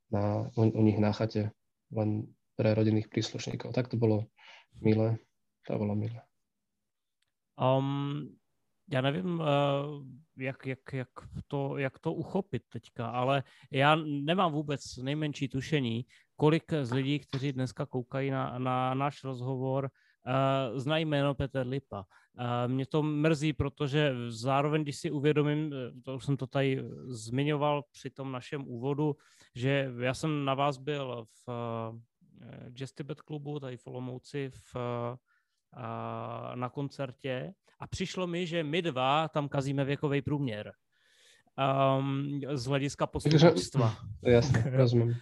na, 0.08 0.48
u, 0.56 0.64
u 0.64 0.80
nich 0.80 0.96
na 0.96 1.12
chate, 1.12 1.52
len 1.92 2.24
pre 2.56 2.72
rodinných 2.72 3.12
príslušníkov. 3.12 3.76
Tak 3.76 3.92
to 3.92 4.00
bolo 4.00 4.32
milé. 4.80 5.20
To 5.68 5.76
bolo 5.76 5.92
milé. 5.92 6.24
Um, 7.60 8.32
já 8.88 9.00
nevím, 9.00 9.42
jak, 10.38 10.66
jak, 10.66 10.92
jak, 10.92 11.08
to, 11.46 11.76
jak 11.78 11.98
to 11.98 12.12
uchopit 12.12 12.62
teďka, 12.72 13.06
ale 13.06 13.42
já 13.70 13.94
nemám 14.04 14.52
vůbec 14.52 14.96
nejmenší 14.96 15.48
tušení, 15.48 16.04
kolik 16.36 16.72
z 16.82 16.92
lidí, 16.92 17.18
kteří 17.18 17.52
dneska 17.52 17.86
koukají 17.86 18.30
na, 18.30 18.58
na 18.58 18.94
náš 18.94 19.24
rozhovor, 19.24 19.90
uh, 20.26 20.78
znají 20.78 21.04
jméno 21.04 21.34
Petr 21.34 21.66
Lipa. 21.66 21.98
Uh, 21.98 22.72
mě 22.72 22.86
to 22.86 23.02
mrzí, 23.02 23.52
protože 23.52 24.14
zároveň, 24.28 24.82
když 24.82 24.96
si 24.96 25.10
uvědomím, 25.10 25.72
eh, 25.72 26.00
to 26.04 26.16
už 26.16 26.24
jsem 26.24 26.36
to 26.36 26.46
tady 26.46 26.82
zmiňoval 27.06 27.82
při 27.92 28.10
tom 28.10 28.32
našem 28.32 28.68
úvodu, 28.68 29.16
že 29.54 29.92
já 30.00 30.14
jsem 30.14 30.44
na 30.44 30.54
vás 30.54 30.78
byl 30.78 31.26
v 31.46 31.48
uh, 31.48 32.00
Jazz 32.72 32.92
Tibet 32.92 33.20
klubu, 33.20 33.60
tady 33.60 33.76
v 33.76 33.86
Olomouci, 33.86 34.50
v, 34.54 34.76
uh, 34.76 35.16
na 36.54 36.68
koncertě 36.68 37.52
a 37.80 37.86
přišlo 37.86 38.26
mi, 38.26 38.46
že 38.46 38.64
my 38.64 38.82
dva 38.82 39.28
tam 39.28 39.48
kazíme 39.48 39.84
věkový 39.84 40.22
průměr 40.22 40.72
um, 41.98 42.40
z 42.52 42.66
hlediska 42.66 43.06
posluchačstva. 43.06 43.96
Jasně, 44.22 44.64
rozumím. 44.70 45.08
Uh, 45.08 45.16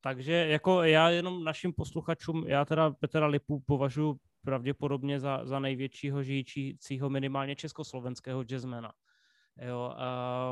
takže 0.00 0.32
jako 0.32 0.82
já 0.82 1.10
jenom 1.10 1.44
našim 1.44 1.72
posluchačům, 1.72 2.44
já 2.46 2.64
teda 2.64 2.90
Petra 2.90 3.26
Lipu 3.26 3.60
považuji 3.60 4.18
pravděpodobně 4.42 5.20
za, 5.20 5.46
za 5.46 5.58
největšího 5.58 6.22
žijícího 6.22 7.10
minimálně 7.10 7.56
československého 7.56 8.44
jazzmana. 8.44 8.92
Jo, 9.56 9.94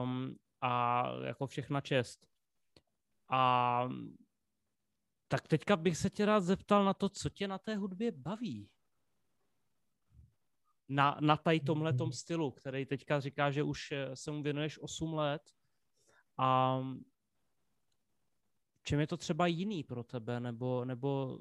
um, 0.03 0.37
a 0.61 1.05
jako 1.25 1.47
všechna 1.47 1.81
čest. 1.81 2.27
A 3.31 3.89
tak 5.29 5.49
teďka 5.49 5.77
bych 5.77 5.97
se 5.97 6.11
tě 6.11 6.27
rád 6.27 6.41
zeptal 6.41 6.85
na 6.85 6.95
to, 6.95 7.09
co 7.09 7.31
tě 7.31 7.49
na 7.49 7.59
té 7.59 7.77
hudbě 7.77 8.13
baví. 8.13 8.71
Na, 10.89 11.17
na 11.21 11.37
tady 11.37 11.61
tomhle 11.61 11.95
stylu, 12.13 12.51
který 12.51 12.87
teďka 12.87 13.21
říká, 13.21 13.51
že 13.51 13.63
už 13.63 13.93
eh, 13.93 14.17
se 14.17 14.31
mu 14.31 14.43
věnuješ 14.43 14.79
8 14.79 15.15
let. 15.15 15.43
A 16.39 16.81
čem 18.89 19.01
je 19.01 19.07
to 19.07 19.17
třeba 19.17 19.47
jiný 19.47 19.85
pro 19.85 20.05
tebe, 20.05 20.41
nebo, 20.41 20.85
nebo 20.85 21.39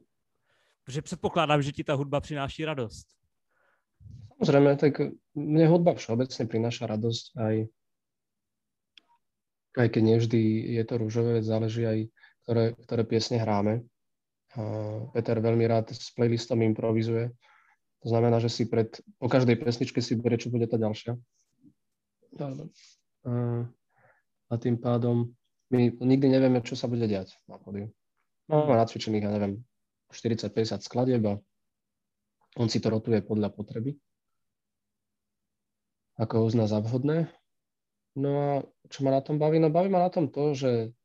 protože 0.84 1.02
předpokládám, 1.02 1.62
že 1.62 1.72
ti 1.72 1.84
ta 1.84 1.94
hudba 1.94 2.20
přináší 2.20 2.66
radost. 2.66 3.08
Samozrejme, 4.36 4.76
tak 4.76 5.00
mne 5.34 5.66
hudba 5.72 5.96
všeobecne 5.96 6.44
prináša 6.46 6.86
radosť 6.92 7.26
aj, 7.40 7.56
aj 9.80 9.88
keď 9.90 10.04
nevždy 10.04 10.42
je 10.76 10.84
to 10.86 10.94
rúžové, 11.00 11.42
záleží 11.42 11.88
aj, 11.88 12.00
ktoré, 12.44 12.66
ktoré 12.84 13.04
piesne 13.08 13.40
hráme. 13.40 13.88
A 14.56 14.62
Peter 15.16 15.40
veľmi 15.40 15.66
rád 15.66 15.96
s 15.96 16.12
playlistom 16.14 16.62
improvizuje. 16.62 17.32
To 18.04 18.08
znamená, 18.12 18.44
že 18.44 18.52
si 18.52 18.68
pred, 18.68 18.92
po 19.18 19.32
každej 19.32 19.58
pesničke 19.58 20.04
si 20.04 20.20
berie, 20.20 20.38
čo 20.38 20.52
bude 20.54 20.68
tá 20.68 20.78
ďalšia. 20.78 21.16
A 24.48 24.54
tým 24.60 24.78
pádom 24.78 25.34
my 25.74 26.00
nikdy 26.00 26.28
nevieme, 26.32 26.64
čo 26.64 26.80
sa 26.80 26.88
bude 26.88 27.04
diať 27.04 27.36
na 27.48 27.60
pódiu. 27.60 27.92
Máme 28.48 28.80
nacvičených, 28.80 29.28
ja 29.28 29.32
neviem, 29.36 29.60
40-50 30.16 30.88
skladieb 30.88 31.24
a 31.28 31.36
on 32.56 32.72
si 32.72 32.80
to 32.80 32.88
rotuje 32.88 33.20
podľa 33.20 33.52
potreby, 33.52 34.00
ako 36.16 36.48
uzná 36.48 36.66
za 36.66 36.80
vhodné. 36.80 37.28
No 38.18 38.32
a 38.34 38.52
čo 38.90 39.06
ma 39.06 39.14
na 39.14 39.22
tom 39.22 39.38
baví? 39.38 39.60
No 39.62 39.70
baví 39.70 39.92
ma 39.92 40.08
na 40.08 40.10
tom 40.10 40.32
to, 40.32 40.56
že 40.56 40.96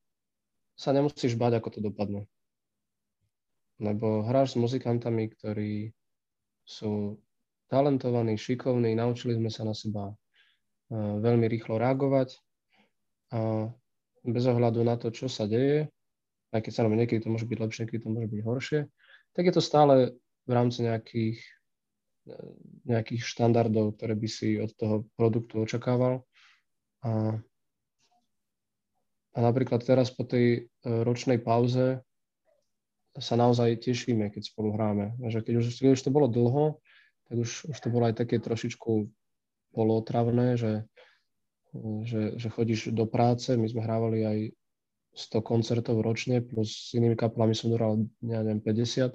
sa 0.78 0.94
nemusíš 0.96 1.36
báť, 1.36 1.60
ako 1.60 1.68
to 1.68 1.80
dopadne. 1.84 2.24
Lebo 3.82 4.24
hráš 4.24 4.56
s 4.56 4.60
muzikantami, 4.62 5.28
ktorí 5.34 5.92
sú 6.64 7.20
talentovaní, 7.68 8.38
šikovní, 8.38 8.94
naučili 8.94 9.36
sme 9.36 9.50
sa 9.50 9.66
na 9.66 9.74
seba 9.74 10.08
eh, 10.08 11.16
veľmi 11.20 11.50
rýchlo 11.50 11.76
reagovať 11.76 12.38
a 13.34 13.68
bez 14.22 14.44
ohľadu 14.46 14.86
na 14.86 14.94
to, 14.94 15.10
čo 15.10 15.26
sa 15.26 15.50
deje, 15.50 15.90
aj 16.52 16.60
keď 16.62 16.72
sa 16.72 16.86
niekedy 16.86 17.20
to 17.24 17.32
môže 17.32 17.48
byť 17.48 17.58
lepšie, 17.58 17.80
niekedy 17.84 18.02
to 18.04 18.12
môže 18.12 18.28
byť 18.30 18.40
horšie, 18.44 18.80
tak 19.32 19.44
je 19.48 19.54
to 19.54 19.62
stále 19.64 20.14
v 20.44 20.52
rámci 20.52 20.84
nejakých, 20.84 21.38
nejakých 22.86 23.22
štandardov, 23.24 23.98
ktoré 23.98 24.14
by 24.14 24.28
si 24.28 24.60
od 24.60 24.70
toho 24.76 25.08
produktu 25.16 25.64
očakával. 25.64 26.22
A, 27.02 27.34
a 29.32 29.38
napríklad 29.38 29.82
teraz 29.82 30.12
po 30.12 30.22
tej 30.28 30.46
e, 30.54 30.60
ročnej 30.84 31.40
pauze 31.40 32.04
sa 33.16 33.34
naozaj 33.36 33.80
tešíme, 33.82 34.30
keď 34.32 34.42
spolu 34.44 34.72
hráme. 34.72 35.16
Keď 35.20 35.54
už, 35.56 35.66
keď 35.76 35.90
už 35.98 36.02
to 36.04 36.14
bolo 36.14 36.28
dlho, 36.28 36.80
tak 37.28 37.36
už, 37.36 37.50
už 37.68 37.76
to 37.76 37.88
bolo 37.92 38.08
aj 38.08 38.16
také 38.16 38.40
trošičku 38.40 39.08
polotravné, 39.72 40.56
že 40.60 40.84
že, 42.04 42.36
že 42.36 42.48
chodíš 42.52 42.92
do 42.92 43.08
práce, 43.08 43.56
my 43.56 43.64
sme 43.64 43.80
hrávali 43.80 44.18
aj 44.24 44.38
100 45.12 45.44
koncertov 45.44 46.00
ročne, 46.00 46.40
plus 46.40 46.92
s 46.92 46.96
inými 46.96 47.16
kapelami 47.16 47.52
som 47.52 47.72
dohral, 47.72 48.04
ja 48.24 48.40
neviem, 48.44 48.60
50. 48.60 49.12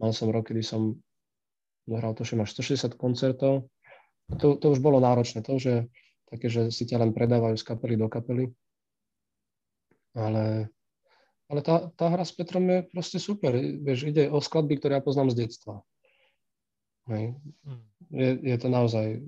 Mal 0.00 0.12
som 0.12 0.28
rok, 0.28 0.52
kedy 0.52 0.64
som 0.64 0.96
dohral 1.88 2.16
že 2.16 2.36
máš 2.36 2.56
160 2.56 2.96
koncertov. 2.96 3.68
To, 4.40 4.56
to 4.56 4.66
už 4.72 4.80
bolo 4.80 5.00
náročné, 5.00 5.44
to, 5.44 5.56
že 5.60 5.88
také, 6.28 6.48
že 6.48 6.72
si 6.72 6.88
ťa 6.88 7.04
len 7.04 7.12
predávajú 7.12 7.56
z 7.60 7.64
kapely 7.64 7.94
do 8.00 8.08
kapely. 8.08 8.48
Ale, 10.16 10.68
ale 11.48 11.60
tá, 11.60 11.88
tá 11.96 12.12
hra 12.12 12.24
s 12.24 12.32
Petrom 12.32 12.64
je 12.68 12.84
proste 12.88 13.20
super. 13.20 13.52
Vieš, 13.56 14.08
ide 14.08 14.28
o 14.32 14.40
skladby, 14.40 14.80
ktoré 14.80 15.00
ja 15.00 15.04
poznám 15.04 15.32
z 15.32 15.48
detstva. 15.48 15.84
Hej. 17.08 17.36
Hmm. 17.64 17.84
Je, 18.12 18.30
je 18.40 18.56
to 18.60 18.68
naozaj 18.68 19.20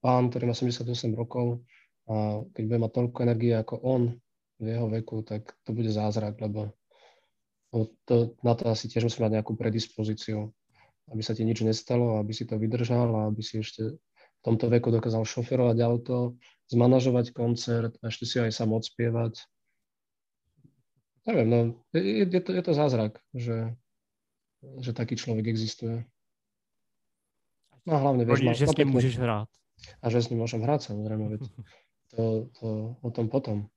pán, 0.00 0.30
ktorý 0.30 0.50
má 0.50 0.54
78 0.54 1.14
rokov 1.14 1.62
a 2.08 2.40
keď 2.56 2.62
bude 2.64 2.78
mať 2.88 2.92
toľko 2.94 3.18
energie 3.26 3.52
ako 3.52 3.74
on 3.84 4.02
v 4.58 4.66
jeho 4.66 4.86
veku, 4.88 5.22
tak 5.22 5.54
to 5.62 5.70
bude 5.76 5.90
zázrak, 5.92 6.40
lebo 6.40 6.72
to, 8.08 8.32
na 8.40 8.56
to 8.56 8.72
asi 8.72 8.88
tiež 8.88 9.06
musí 9.06 9.20
mať 9.20 9.38
nejakú 9.38 9.52
predispozíciu, 9.54 10.48
aby 11.12 11.20
sa 11.20 11.36
ti 11.36 11.44
nič 11.44 11.60
nestalo, 11.60 12.16
aby 12.16 12.32
si 12.32 12.48
to 12.48 12.56
vydržal 12.56 13.12
a 13.12 13.20
aby 13.28 13.44
si 13.44 13.60
ešte 13.60 14.00
v 14.38 14.40
tomto 14.40 14.72
veku 14.72 14.88
dokázal 14.88 15.26
šoferovať 15.28 15.78
auto, 15.84 16.38
zmanažovať 16.72 17.36
koncert 17.36 17.92
a 18.00 18.08
ešte 18.08 18.24
si 18.24 18.36
aj 18.40 18.56
sám 18.56 18.72
odspievať. 18.72 19.44
Neviem, 21.28 21.48
no, 21.52 21.58
je, 21.92 22.24
je, 22.24 22.40
to, 22.40 22.56
je 22.56 22.62
to 22.64 22.72
zázrak, 22.72 23.20
že, 23.36 23.76
že 24.80 24.96
taký 24.96 25.20
človek 25.20 25.44
existuje. 25.44 26.08
No 27.84 27.90
a 27.96 27.98
hlavne, 28.00 28.24
vieš, 28.24 28.48
že 28.56 28.64
s 28.64 28.78
ním 28.80 28.96
môžeš 28.96 29.20
hrať 29.20 29.57
a 30.02 30.06
že 30.10 30.22
s 30.22 30.28
ním 30.30 30.42
môžem 30.42 30.62
hrať 30.62 30.92
samozrejme, 30.92 31.24
veď 31.34 31.40
to, 32.12 32.22
to 32.58 32.66
o 33.00 33.10
tom 33.10 33.26
potom. 33.32 33.70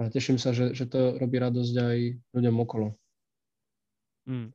A 0.00 0.08
teším 0.08 0.40
sa, 0.40 0.56
že, 0.56 0.72
že 0.72 0.88
to 0.88 1.20
robí 1.20 1.36
radosť 1.36 1.74
aj 1.76 1.98
ľuďom 2.32 2.56
okolo. 2.64 2.96
Hmm. 4.24 4.48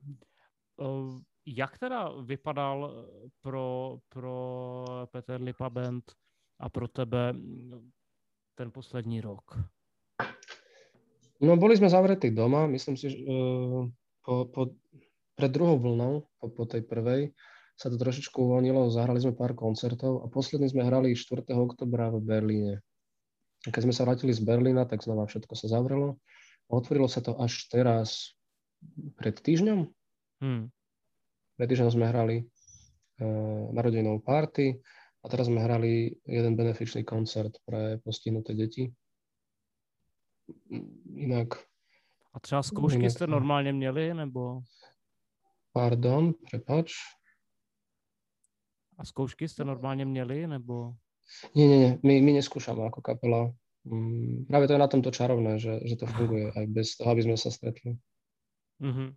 Uh, 0.81 1.21
jak 1.45 1.77
teda 1.77 2.09
vypadal 2.25 3.05
pro, 3.45 3.99
pro 4.09 4.37
Peter 5.13 5.37
Lipa 5.37 5.69
Band 5.69 6.03
a 6.59 6.69
pro 6.69 6.87
tebe 6.87 7.37
ten 8.55 8.71
poslední 8.71 9.21
rok? 9.21 9.59
No, 11.43 11.59
boli 11.59 11.75
sme 11.75 11.91
zavretí 11.91 12.31
doma, 12.31 12.65
myslím 12.71 12.95
si, 12.95 13.11
že 13.11 13.19
uh, 13.27 13.85
po, 14.23 14.47
po, 14.49 14.61
pred 15.35 15.51
druhou 15.51 15.77
vlnou, 15.77 16.23
po, 16.39 16.47
po 16.49 16.63
tej 16.65 16.87
prvej, 16.87 17.35
sa 17.75 17.91
to 17.91 17.99
trošičku 17.99 18.39
uvoľnilo, 18.39 18.87
zahrali 18.87 19.19
sme 19.19 19.35
pár 19.35 19.51
koncertov 19.51 20.23
a 20.23 20.31
posledný 20.31 20.71
sme 20.71 20.87
hrali 20.87 21.11
4. 21.11 21.43
oktobra 21.51 22.07
v 22.07 22.23
Berlíne. 22.23 22.73
Keď 23.67 23.81
sme 23.83 23.93
sa 23.95 24.07
vrátili 24.07 24.31
z 24.31 24.39
Berlína, 24.47 24.87
tak 24.87 25.03
znova 25.03 25.27
všetko 25.27 25.53
sa 25.59 25.67
zavrelo. 25.67 26.15
Otvorilo 26.71 27.11
sa 27.11 27.19
to 27.19 27.35
až 27.35 27.67
teraz, 27.67 28.35
pred 29.19 29.35
týždňom. 29.35 29.91
Hmm. 30.39 30.71
Pred 31.57 31.67
týždňom 31.67 31.91
sme 31.91 32.05
hrali 32.07 32.37
uh, 32.43 33.71
narodenou 33.75 34.23
party 34.23 34.79
a 35.19 35.25
teraz 35.27 35.49
sme 35.49 35.59
hrali 35.59 36.15
jeden 36.23 36.53
benefičný 36.55 37.03
koncert 37.03 37.59
pre 37.65 37.97
postihnuté 38.05 38.53
deti. 38.53 38.87
Inak... 41.15 41.57
A 42.33 42.39
třeba 42.39 42.63
zkoušky 42.63 42.99
inak... 42.99 43.11
jste 43.11 43.27
normálně 43.27 43.73
měli, 43.73 44.13
nebo? 44.13 44.61
Pardon, 45.73 46.33
prepač. 46.51 46.93
A 48.97 49.05
zkoušky 49.05 49.47
jste 49.47 49.63
normálně 49.63 50.05
měli, 50.05 50.47
nebo? 50.47 50.93
Nie, 51.55 51.67
nie, 51.67 51.79
nie. 51.79 51.91
My, 52.03 52.21
my 52.21 52.31
neskúšame 52.37 52.85
ako 52.85 53.01
kapela. 53.01 53.49
Mm, 53.85 54.45
práve 54.49 54.67
to 54.67 54.73
je 54.73 54.81
na 54.81 54.89
tomto 54.89 55.11
čarovné, 55.11 55.57
že, 55.59 55.81
že 55.85 55.95
to 55.97 56.05
funguje 56.05 56.53
aj 56.53 56.65
bez 56.69 56.97
toho, 56.97 57.09
aby 57.11 57.21
sme 57.21 57.37
sa 57.37 57.49
stretli. 57.49 57.97
Mm-hmm. 58.81 59.09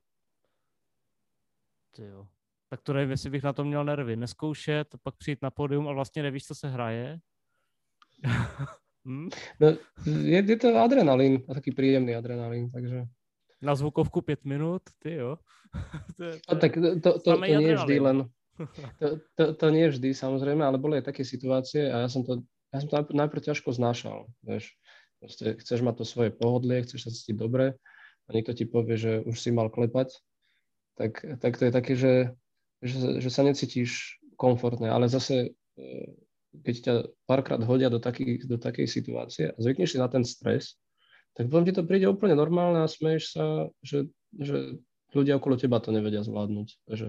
Ty 1.96 2.02
jo. 2.02 2.28
Tak 2.68 2.80
to 2.82 2.92
nevím, 2.92 3.10
jestli 3.10 3.30
bych 3.30 3.42
na 3.42 3.52
to 3.52 3.64
měl 3.64 3.84
nervy. 3.84 4.16
Neskoušet, 4.16 4.88
pak 5.02 5.16
přijít 5.16 5.42
na 5.42 5.50
pódium 5.50 5.88
a 5.88 5.92
vlastně 5.92 6.22
nevíš, 6.22 6.44
co 6.44 6.54
se 6.54 6.68
hraje. 6.68 7.18
hm? 9.04 9.28
no, 9.60 9.68
je, 10.06 10.44
je 10.44 10.56
to 10.56 10.76
adrenalín, 10.76 11.44
a 11.48 11.54
taký 11.54 11.72
príjemný 11.72 12.14
adrenalín, 12.14 12.70
takže... 12.70 13.04
Na 13.62 13.74
zvukovku 13.74 14.20
pět 14.20 14.44
minut, 14.44 14.82
ty 14.98 15.14
jo. 15.14 15.38
to, 16.16 16.24
je, 16.24 16.40
to, 16.46 16.56
to, 17.00 17.00
to, 17.00 17.18
to 17.20 17.40
nie 17.40 17.60
je 17.62 17.74
vždy 17.76 18.00
len, 18.00 18.30
To, 18.98 19.06
to, 19.38 19.44
to 19.54 19.66
nie 19.70 19.86
vždy, 19.86 20.10
samozrejme, 20.10 20.62
ale 20.66 20.82
boli 20.82 20.98
aj 20.98 21.14
také 21.14 21.22
situácie 21.22 21.86
a 21.86 22.06
ja 22.06 22.08
som 22.10 22.26
to, 22.26 22.42
ja 22.74 22.82
som 22.82 22.90
to 22.90 23.14
najprv 23.14 23.40
ťažko 23.40 23.70
znášal, 23.70 24.26
vieš. 24.42 24.74
Proste 25.18 25.58
chceš 25.58 25.82
mať 25.82 26.02
to 26.02 26.04
svoje 26.06 26.30
pohodlie, 26.30 26.82
chceš 26.82 27.06
sa 27.06 27.10
cítiť 27.10 27.36
dobre 27.38 27.74
a 28.26 28.28
niekto 28.30 28.54
ti 28.54 28.66
povie, 28.66 28.94
že 28.98 29.12
už 29.26 29.34
si 29.38 29.50
mal 29.50 29.70
klepať, 29.70 30.14
tak, 30.98 31.22
tak 31.38 31.52
to 31.58 31.62
je 31.66 31.72
také, 31.74 31.92
že, 31.94 32.14
že, 32.82 33.22
že 33.22 33.30
sa 33.30 33.42
necítiš 33.46 34.18
komfortne, 34.38 34.90
ale 34.90 35.10
zase 35.10 35.54
e, 35.78 36.14
keď 36.62 36.74
ťa 36.82 36.94
párkrát 37.26 37.62
hodia 37.62 37.90
do, 37.90 37.98
taký, 37.98 38.42
do 38.46 38.58
takej 38.58 38.86
situácie 38.86 39.50
a 39.50 39.58
zvykneš 39.58 39.94
si 39.94 39.98
na 39.98 40.10
ten 40.10 40.22
stres, 40.22 40.78
tak 41.38 41.46
potom 41.50 41.62
ti 41.62 41.74
to 41.74 41.86
príde 41.86 42.10
úplne 42.10 42.34
normálne 42.34 42.82
a 42.82 42.90
smeješ 42.90 43.24
sa, 43.30 43.70
že, 43.82 44.10
že 44.34 44.78
ľudia 45.14 45.38
okolo 45.38 45.54
teba 45.54 45.78
to 45.78 45.94
nevedia 45.94 46.26
zvládnuť. 46.26 46.68
Že, 46.90 47.08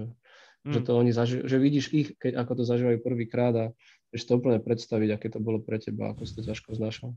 mm. 0.66 0.72
že, 0.72 0.80
to 0.84 0.90
oni 0.96 1.12
zaži- 1.12 1.44
že 1.44 1.56
vidíš 1.56 1.84
ich, 1.92 2.08
keď, 2.16 2.40
ako 2.44 2.52
to 2.60 2.64
zažívajú 2.64 2.98
prvýkrát 3.04 3.54
a 3.56 3.64
vieš 4.10 4.26
to 4.26 4.38
úplne 4.38 4.60
predstaviť, 4.60 5.08
aké 5.14 5.26
to 5.30 5.38
bolo 5.38 5.62
pre 5.62 5.78
teba, 5.78 6.12
ako 6.12 6.26
si 6.26 6.32
to 6.36 6.42
ťažko 6.42 6.76
znašal. 6.76 7.14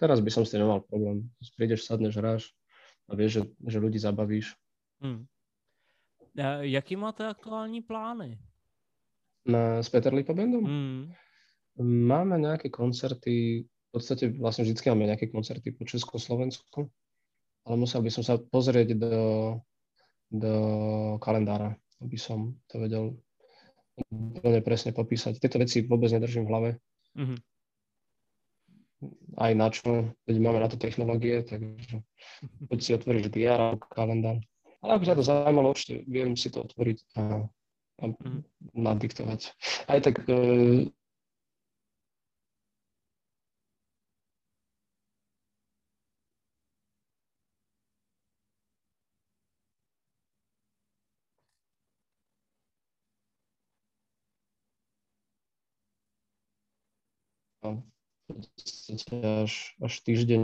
Teraz 0.00 0.18
by 0.18 0.30
som 0.34 0.42
s 0.42 0.50
tým 0.50 0.66
nemal 0.66 0.82
problém. 0.82 1.30
Prídeš, 1.54 1.86
sadneš, 1.86 2.18
hráš 2.18 2.42
a 3.06 3.14
vieš, 3.14 3.30
že, 3.38 3.42
že 3.70 3.78
ľudí 3.78 3.98
zabavíš. 4.02 4.58
Mm. 4.98 5.26
A 6.32 6.64
jaký 6.64 6.96
máte 6.96 7.28
aktuální 7.28 7.82
plány? 7.82 8.38
Na, 9.46 9.82
s 9.82 9.88
Peter 9.88 10.14
Lipa 10.14 10.32
Bandom? 10.32 10.64
Mm. 10.64 11.12
Máme 11.82 12.38
nejaké 12.38 12.68
koncerty, 12.70 13.64
v 13.64 13.88
podstate 13.92 14.32
vlastne 14.36 14.64
vždy 14.64 14.76
máme 14.92 15.08
nejaké 15.08 15.28
koncerty 15.28 15.72
po 15.72 15.84
Československu 15.84 16.88
ale 17.66 17.74
musel 17.78 18.02
by 18.02 18.10
som 18.10 18.24
sa 18.26 18.34
pozrieť 18.38 18.98
do, 18.98 19.16
do 20.30 20.54
kalendára, 21.22 21.78
aby 22.02 22.16
som 22.18 22.58
to 22.66 22.82
vedel 22.82 23.14
úplne 24.10 24.60
presne 24.64 24.90
popísať. 24.90 25.38
Tieto 25.38 25.60
veci 25.60 25.84
vôbec 25.84 26.10
nedržím 26.10 26.48
v 26.48 26.50
hlave. 26.50 26.70
Mm-hmm. 27.16 27.38
Aj 29.34 29.52
na 29.58 29.66
čo, 29.68 30.14
keď 30.24 30.36
máme 30.38 30.62
na 30.62 30.68
to 30.70 30.78
technológie, 30.78 31.42
takže 31.42 32.00
poď 32.70 32.78
si 32.80 32.90
otvoríš 32.94 33.34
diár 33.34 33.78
kalendár. 33.90 34.38
Ale 34.82 34.98
ak 34.98 35.06
ťa 35.06 35.18
to 35.18 35.26
zaujímalo, 35.26 35.74
určite 35.74 36.02
viem 36.10 36.34
si 36.34 36.50
to 36.50 36.66
otvoriť 36.66 36.98
a, 37.18 37.46
a 38.02 38.04
mm-hmm. 38.10 38.38
nadiktovať. 38.74 39.40
Aj 39.86 39.98
tak 40.02 40.22
e, 40.26 40.90
až, 59.44 59.76
až 59.82 59.92
týždeň 60.06 60.42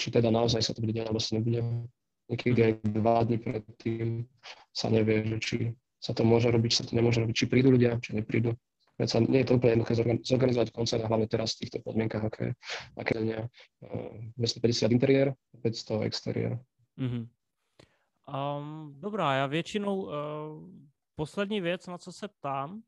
či 0.00 0.08
teda 0.08 0.32
naozaj 0.32 0.64
sa 0.64 0.72
to 0.72 0.80
bude 0.80 0.96
diať, 0.96 1.06
alebo 1.12 1.20
sa 1.20 1.36
nebude. 1.36 1.60
Niekedy 2.30 2.60
aj 2.62 2.72
dva 2.94 3.26
dny 3.26 3.38
predtým 3.42 4.24
sa 4.70 4.86
nevie, 4.86 5.26
že 5.26 5.36
či 5.42 5.56
sa 6.00 6.14
to 6.16 6.24
môže 6.24 6.48
robiť, 6.48 6.72
sa 6.72 6.86
to 6.86 6.96
nemôže 6.96 7.20
robiť, 7.20 7.34
či 7.36 7.50
prídu 7.50 7.74
ľudia, 7.74 8.00
či 8.00 8.16
neprídu. 8.16 8.56
Sa, 9.00 9.16
nie 9.16 9.40
je 9.40 9.48
to 9.48 9.56
úplne 9.56 9.80
jednoduché 9.80 9.96
zorganizovať 10.28 10.68
koncert, 10.76 11.08
hlavne 11.08 11.24
teraz 11.24 11.56
v 11.56 11.64
týchto 11.64 11.80
podmienkach, 11.80 12.20
aké, 12.20 12.52
aké 13.00 13.16
dňa. 13.16 13.48
250 14.36 14.92
interiér, 14.92 15.32
500 15.64 16.04
exteriér. 16.04 16.60
Mm-hmm. 17.00 17.24
Um, 18.30 18.94
dobrá, 19.00 19.34
já 19.34 19.46
většinou 19.46 20.02
uh, 20.02 20.12
poslední 21.14 21.60
věc, 21.60 21.86
na 21.86 21.98
co 21.98 22.12
se 22.12 22.28
ptám, 22.28 22.82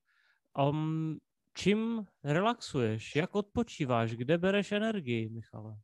um, 0.70 1.18
čím 1.54 2.06
relaxuješ, 2.24 3.16
jak 3.16 3.34
odpočíváš, 3.34 4.12
kde 4.14 4.38
bereš 4.38 4.72
energii, 4.72 5.28
Michale? 5.28 5.76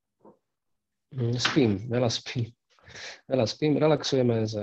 Mm, 1.11 1.38
spím, 1.38 1.88
veľa 1.90 2.11
spím. 2.12 2.53
Veľa 3.29 3.47
spím, 3.49 3.77
relaxujeme 3.77 4.47
s, 4.47 4.55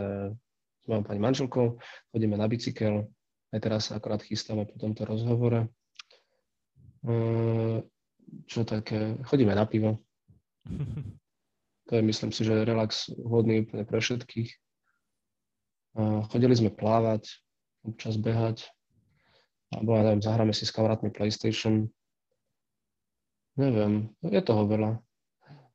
s 0.81 0.85
mojou 0.87 1.03
pani 1.03 1.19
manželkou, 1.19 1.77
chodíme 2.11 2.37
na 2.37 2.47
bicykel, 2.47 3.05
aj 3.53 3.59
teraz 3.59 3.91
akorát 3.91 4.23
chystáme 4.23 4.65
po 4.65 4.79
tomto 4.79 5.05
rozhovore. 5.05 5.67
Uh, 7.05 7.83
čo 8.47 8.63
také, 8.65 9.17
chodíme 9.27 9.55
na 9.55 9.65
pivo. 9.65 9.99
To 11.85 11.95
je, 11.95 12.01
myslím 12.01 12.33
si, 12.33 12.41
že 12.41 12.65
relax 12.65 13.13
vhodný 13.13 13.61
úplne 13.61 13.85
pre 13.85 14.01
všetkých. 14.01 14.49
Chodili 15.95 16.51
sme 16.59 16.75
plávať, 16.75 17.39
občas 17.87 18.19
behať, 18.19 18.67
alebo 19.71 19.95
ja 19.95 20.03
neviem, 20.03 20.23
zahráme 20.23 20.51
si 20.51 20.67
s 20.67 20.75
kamarátmi 20.75 21.07
PlayStation. 21.07 21.87
Neviem, 23.55 24.11
je 24.19 24.41
toho 24.43 24.67
veľa. 24.67 24.99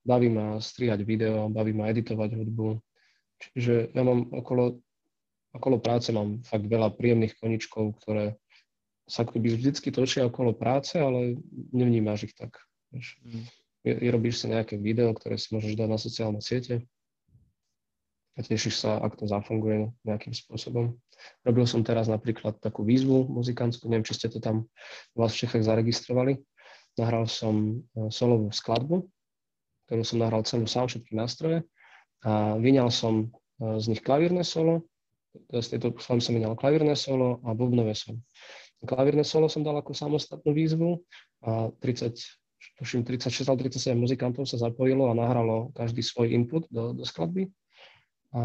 Baví 0.05 0.29
ma 0.29 0.61
strihať 0.61 1.01
video, 1.09 1.49
baví 1.49 1.73
ma 1.73 1.89
editovať 1.89 2.37
hudbu. 2.37 2.77
Čiže 3.41 3.97
ja 3.97 4.03
mám 4.05 4.29
okolo, 4.29 4.85
okolo 5.57 5.81
práce 5.81 6.13
mám 6.13 6.45
fakt 6.45 6.69
veľa 6.69 6.93
príjemných 6.93 7.41
koničkov, 7.41 7.97
ktoré 8.05 8.37
sa 9.09 9.25
akoby 9.25 9.57
vždycky 9.57 9.89
točia 9.89 10.29
okolo 10.29 10.53
práce, 10.53 11.01
ale 11.01 11.41
nevnímáš 11.73 12.29
ich 12.29 12.35
tak. 12.37 12.61
Vieš. 12.93 13.17
Mm. 13.25 14.13
robíš 14.13 14.45
si 14.45 14.53
nejaké 14.53 14.77
video, 14.77 15.17
ktoré 15.17 15.41
si 15.41 15.57
môžeš 15.57 15.81
dať 15.81 15.89
na 15.89 15.97
sociálne 15.97 16.41
siete 16.45 16.85
a 18.39 18.47
tešíš 18.47 18.87
sa, 18.87 19.03
ak 19.03 19.19
to 19.19 19.27
zafunguje 19.27 19.91
nejakým 20.07 20.31
spôsobom. 20.31 20.95
Robil 21.43 21.67
som 21.67 21.83
teraz 21.83 22.07
napríklad 22.07 22.63
takú 22.63 22.87
výzvu 22.87 23.27
muzikantskú, 23.27 23.91
neviem, 23.91 24.07
či 24.07 24.17
ste 24.17 24.29
to 24.31 24.39
tam 24.39 24.71
u 25.13 25.17
vás 25.19 25.35
v 25.35 25.45
Čechách 25.45 25.67
zaregistrovali. 25.67 26.39
Nahral 26.97 27.27
som 27.27 27.83
e, 27.95 28.09
solovú 28.09 28.51
skladbu, 28.55 29.07
ktorú 29.89 30.03
som 30.07 30.23
nahral 30.23 30.47
celú 30.47 30.65
sám, 30.71 30.87
všetky 30.91 31.13
nástroje 31.15 31.67
a 32.23 32.55
vyňal 32.59 32.89
som 32.89 33.27
e, 33.27 33.79
z 33.83 33.95
nich 33.95 34.03
klavírne 34.03 34.47
solo, 34.47 34.87
z 35.51 35.67
tejto 35.77 35.95
skladby 35.99 36.23
som 36.23 36.35
vyňal 36.35 36.55
klavírne 36.59 36.95
solo 36.95 37.39
a 37.47 37.55
bubnové 37.55 37.95
solo. 37.95 38.23
Klavírne 38.81 39.23
solo 39.27 39.47
som 39.53 39.61
dal 39.61 39.77
ako 39.77 39.93
samostatnú 39.93 40.57
výzvu 40.57 41.05
a 41.45 41.69
30, 41.85 42.17
tuším 42.81 43.05
36 43.05 43.45
alebo 43.45 43.69
37 43.69 43.93
muzikantov 43.93 44.49
sa 44.49 44.57
zapojilo 44.57 45.13
a 45.13 45.19
nahralo 45.19 45.69
každý 45.77 46.01
svoj 46.01 46.33
input 46.33 46.65
do, 46.73 46.97
do 46.97 47.05
skladby 47.05 47.53
a 48.35 48.43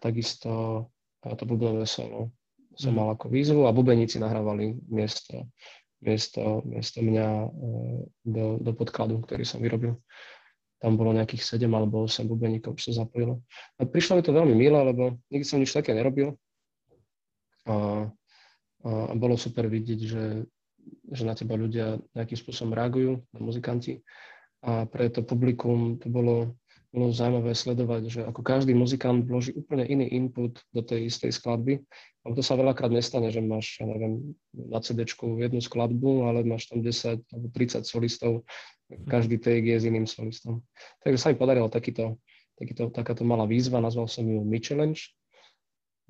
takisto 0.00 0.86
to 1.22 1.44
bubnové 1.46 1.86
solo 1.86 2.32
som 2.76 2.92
mm. 2.92 2.96
mal 2.96 3.08
ako 3.14 3.26
výzvu 3.28 3.68
a 3.68 3.74
bubeníci 3.74 4.16
nahrávali 4.16 4.76
miesto, 4.88 5.48
miesto, 6.00 6.64
miesto 6.64 7.04
mňa 7.04 7.26
e, 7.28 7.48
do, 8.24 8.44
do 8.60 8.72
podkladu, 8.72 9.20
ktorý 9.24 9.44
som 9.44 9.60
vyrobil. 9.60 9.98
Tam 10.82 10.98
bolo 10.98 11.14
nejakých 11.14 11.62
7 11.62 11.70
alebo 11.70 12.08
8 12.10 12.26
bubeníkov, 12.26 12.74
čo 12.80 12.90
sa 12.90 13.06
zapojilo. 13.06 13.38
A 13.78 13.86
prišlo 13.86 14.18
mi 14.18 14.22
to 14.24 14.34
veľmi 14.34 14.54
milé, 14.56 14.78
lebo 14.82 15.20
nikdy 15.30 15.46
som 15.46 15.62
nič 15.62 15.70
také 15.70 15.94
nerobil. 15.94 16.34
A, 17.70 18.08
a 18.82 19.12
bolo 19.14 19.38
super 19.38 19.70
vidieť, 19.70 20.00
že, 20.02 20.24
že 21.06 21.22
na 21.22 21.38
teba 21.38 21.54
ľudia 21.54 22.02
nejakým 22.18 22.34
spôsobom 22.34 22.74
reagujú, 22.74 23.22
na 23.30 23.38
muzikanti. 23.38 24.02
A 24.66 24.90
pre 24.90 25.06
to 25.06 25.22
publikum 25.22 26.02
to 26.02 26.10
bolo 26.10 26.58
bolo 26.92 27.08
zaujímavé 27.08 27.56
sledovať, 27.56 28.02
že 28.04 28.20
ako 28.28 28.44
každý 28.44 28.76
muzikant 28.76 29.24
vloží 29.24 29.56
úplne 29.56 29.88
iný 29.88 30.12
input 30.12 30.60
do 30.76 30.84
tej 30.84 31.08
istej 31.08 31.32
skladby. 31.32 31.80
A 32.22 32.36
to 32.36 32.44
sa 32.44 32.54
veľakrát 32.54 32.92
nestane, 32.92 33.32
že 33.32 33.40
máš, 33.40 33.80
ja 33.80 33.88
neviem, 33.88 34.36
na 34.52 34.78
CD 34.84 35.08
jednu 35.08 35.58
skladbu, 35.64 36.28
ale 36.28 36.44
máš 36.44 36.68
tam 36.68 36.84
10 36.84 37.24
alebo 37.32 37.46
30 37.50 37.88
solistov, 37.88 38.44
každý 39.08 39.40
take 39.40 39.72
je 39.72 39.80
s 39.80 39.88
iným 39.88 40.04
solistom. 40.04 40.60
Takže 41.00 41.18
sa 41.18 41.28
mi 41.32 41.40
podarilo 41.40 41.72
takýto, 41.72 42.20
takýto, 42.60 42.92
takáto 42.92 43.24
malá 43.24 43.48
výzva, 43.48 43.80
nazval 43.80 44.06
som 44.06 44.28
ju 44.28 44.44
Mi 44.44 44.60
Challenge, 44.60 45.00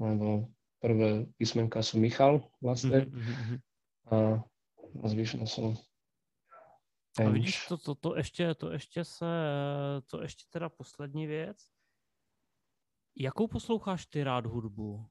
lebo 0.03 0.51
prvé 0.83 1.31
písmenka 1.39 1.79
sú 1.79 2.03
Michal 2.03 2.43
vlastne 2.59 3.07
mm-hmm. 3.07 3.59
a 4.99 5.05
zvyšné 5.07 5.47
sú 5.47 5.79
a 7.19 7.29
vidíš, 7.29 7.67
to, 7.67 7.77
to, 7.77 7.95
to, 7.95 8.17
ještě, 8.17 8.55
to 8.55 8.71
ještě 8.71 9.05
se, 9.05 9.27
to 10.07 10.23
ještě 10.23 10.45
teda 10.51 10.69
poslední 10.69 11.27
věc. 11.27 11.59
Jakou 13.17 13.47
posloucháš 13.49 14.07
ty 14.07 14.25
rád 14.25 14.47
hudbu? 14.47 15.07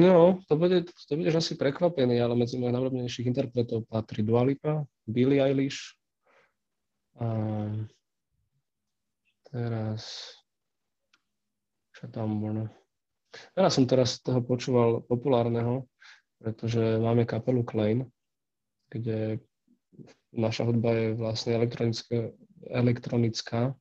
No, 0.00 0.40
to, 0.48 0.56
bude, 0.56 0.84
to 1.08 1.16
budeš 1.16 1.34
asi 1.34 1.54
prekvapený, 1.54 2.22
ale 2.22 2.32
medzi 2.38 2.56
mojich 2.56 2.72
najobľúbenejších 2.72 3.26
interpretov 3.28 3.84
patrí 3.90 4.24
Dua 4.24 4.46
Lipa, 4.46 4.86
Billie 5.04 5.44
Eilish 5.44 5.98
a 7.20 7.28
teraz 9.50 10.32
čo 11.92 12.06
tam 12.08 12.38
bolo? 12.38 12.70
Veľa 13.58 13.70
som 13.74 13.84
teraz 13.84 14.22
toho 14.22 14.40
počúval 14.40 15.02
populárneho, 15.04 15.84
pretože 16.38 16.80
máme 17.02 17.26
kapelu 17.26 17.66
Klein, 17.66 18.06
kde 18.88 19.42
naša 20.32 20.68
hudba 20.68 20.92
je 20.92 21.06
vlastne 21.16 21.56
elektronická, 21.56 22.32
elektronická, 22.68 23.72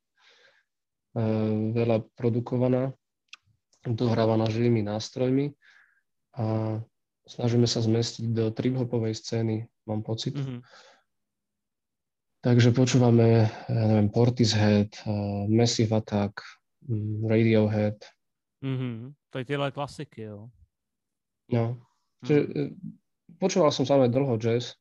veľa 1.74 2.06
produkovaná, 2.14 2.94
dohrávaná 3.84 4.46
živými 4.52 4.86
nástrojmi 4.86 5.56
a 6.38 6.78
snažíme 7.26 7.66
sa 7.66 7.82
zmestiť 7.82 8.26
do 8.32 8.54
trip-hopovej 8.54 9.18
scény, 9.18 9.66
mám 9.90 10.06
pocit. 10.06 10.38
Mm-hmm. 10.38 10.62
Takže 12.46 12.70
počúvame, 12.72 13.50
ja 13.50 13.84
neviem, 13.90 14.14
Portishead, 14.14 14.94
uh, 15.04 15.50
Massive 15.50 15.92
Attack, 15.98 16.46
Radiohead. 17.26 17.98
Mm-hmm. 18.64 19.18
To 19.34 19.36
je 19.42 19.46
tie 19.46 19.58
klasiky, 19.74 20.32
jo. 20.32 20.48
No. 21.52 21.82
Čiže, 22.24 22.42
mm. 22.48 22.72
počúval 23.42 23.74
som 23.74 23.84
samé 23.84 24.08
dlho 24.08 24.40
jazz, 24.40 24.78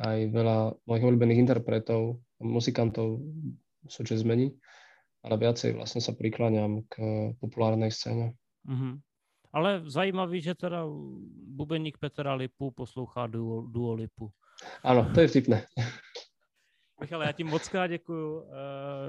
aj 0.00 0.18
veľa 0.32 0.56
mojich 0.88 1.04
obľúbených 1.04 1.42
interpretov, 1.44 2.24
muzikantov 2.40 3.20
sú 3.86 4.00
jazzmeni 4.02 4.56
ale 5.22 5.34
viacej 5.36 5.76
vlastne 5.76 6.00
sa 6.00 6.16
prikláňam 6.16 6.84
k 6.88 6.94
populárnej 7.40 7.92
scéne. 7.92 8.32
Mm-hmm. 8.64 8.94
Ale 9.50 9.82
zajímavý, 9.90 10.38
že 10.40 10.54
teda 10.54 10.86
bubeník 11.58 11.98
Petra 11.98 12.38
Lipu 12.38 12.70
poslouchá 12.70 13.26
duo, 13.26 13.66
duo 13.66 13.98
Lipu. 13.98 14.30
Áno, 14.86 15.10
to 15.10 15.20
je 15.20 15.28
vtipné. 15.28 15.66
Michal, 17.00 17.22
já 17.22 17.32
ti 17.32 17.44
moc 17.44 17.68
krát 17.68 17.86
děkuju, 17.86 18.40
uh, 18.40 18.46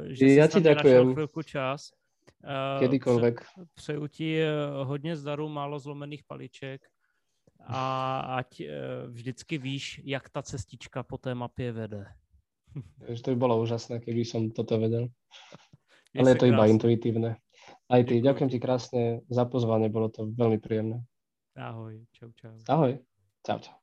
že 0.10 0.26
já 0.26 0.48
ti 0.48 0.62
děkuji. 0.62 1.14
chvilku 1.14 1.44
čas. 1.44 1.92
Uh, 2.44 2.80
Kedykoľvek. 2.80 3.42
Pře, 3.42 3.66
přeju 3.74 4.08
ti 4.08 4.42
eh, 4.42 4.50
hodně 4.84 5.16
zdaru, 5.16 5.50
málo 5.50 5.80
zlomených 5.80 6.24
paliček 6.24 6.82
a 7.68 7.82
ať 8.38 8.62
uh, 8.62 8.68
vždycky 9.12 9.58
víš, 9.58 10.02
jak 10.04 10.30
ta 10.30 10.42
cestička 10.42 11.04
po 11.04 11.18
té 11.18 11.36
mapě 11.36 11.72
vede. 11.72 12.06
to 13.24 13.32
by 13.32 13.36
bolo 13.36 13.62
úžasné, 13.62 14.00
keby 14.00 14.26
som 14.26 14.52
toto 14.52 14.80
vedel. 14.80 15.08
Ale 16.16 16.32
je 16.32 16.36
to 16.36 16.46
iba 16.46 16.68
intuitívne. 16.68 17.40
Aj 17.88 18.02
ty, 18.04 18.20
ďakujem 18.20 18.50
ti 18.52 18.60
krásne 18.60 19.24
za 19.32 19.46
pozvanie, 19.48 19.92
bolo 19.92 20.12
to 20.12 20.28
veľmi 20.28 20.60
príjemné. 20.60 21.04
Ahoj, 21.56 22.04
čau, 22.16 22.32
čau. 22.36 22.56
Ahoj, 22.68 23.00
čau, 23.44 23.60
čau. 23.60 23.81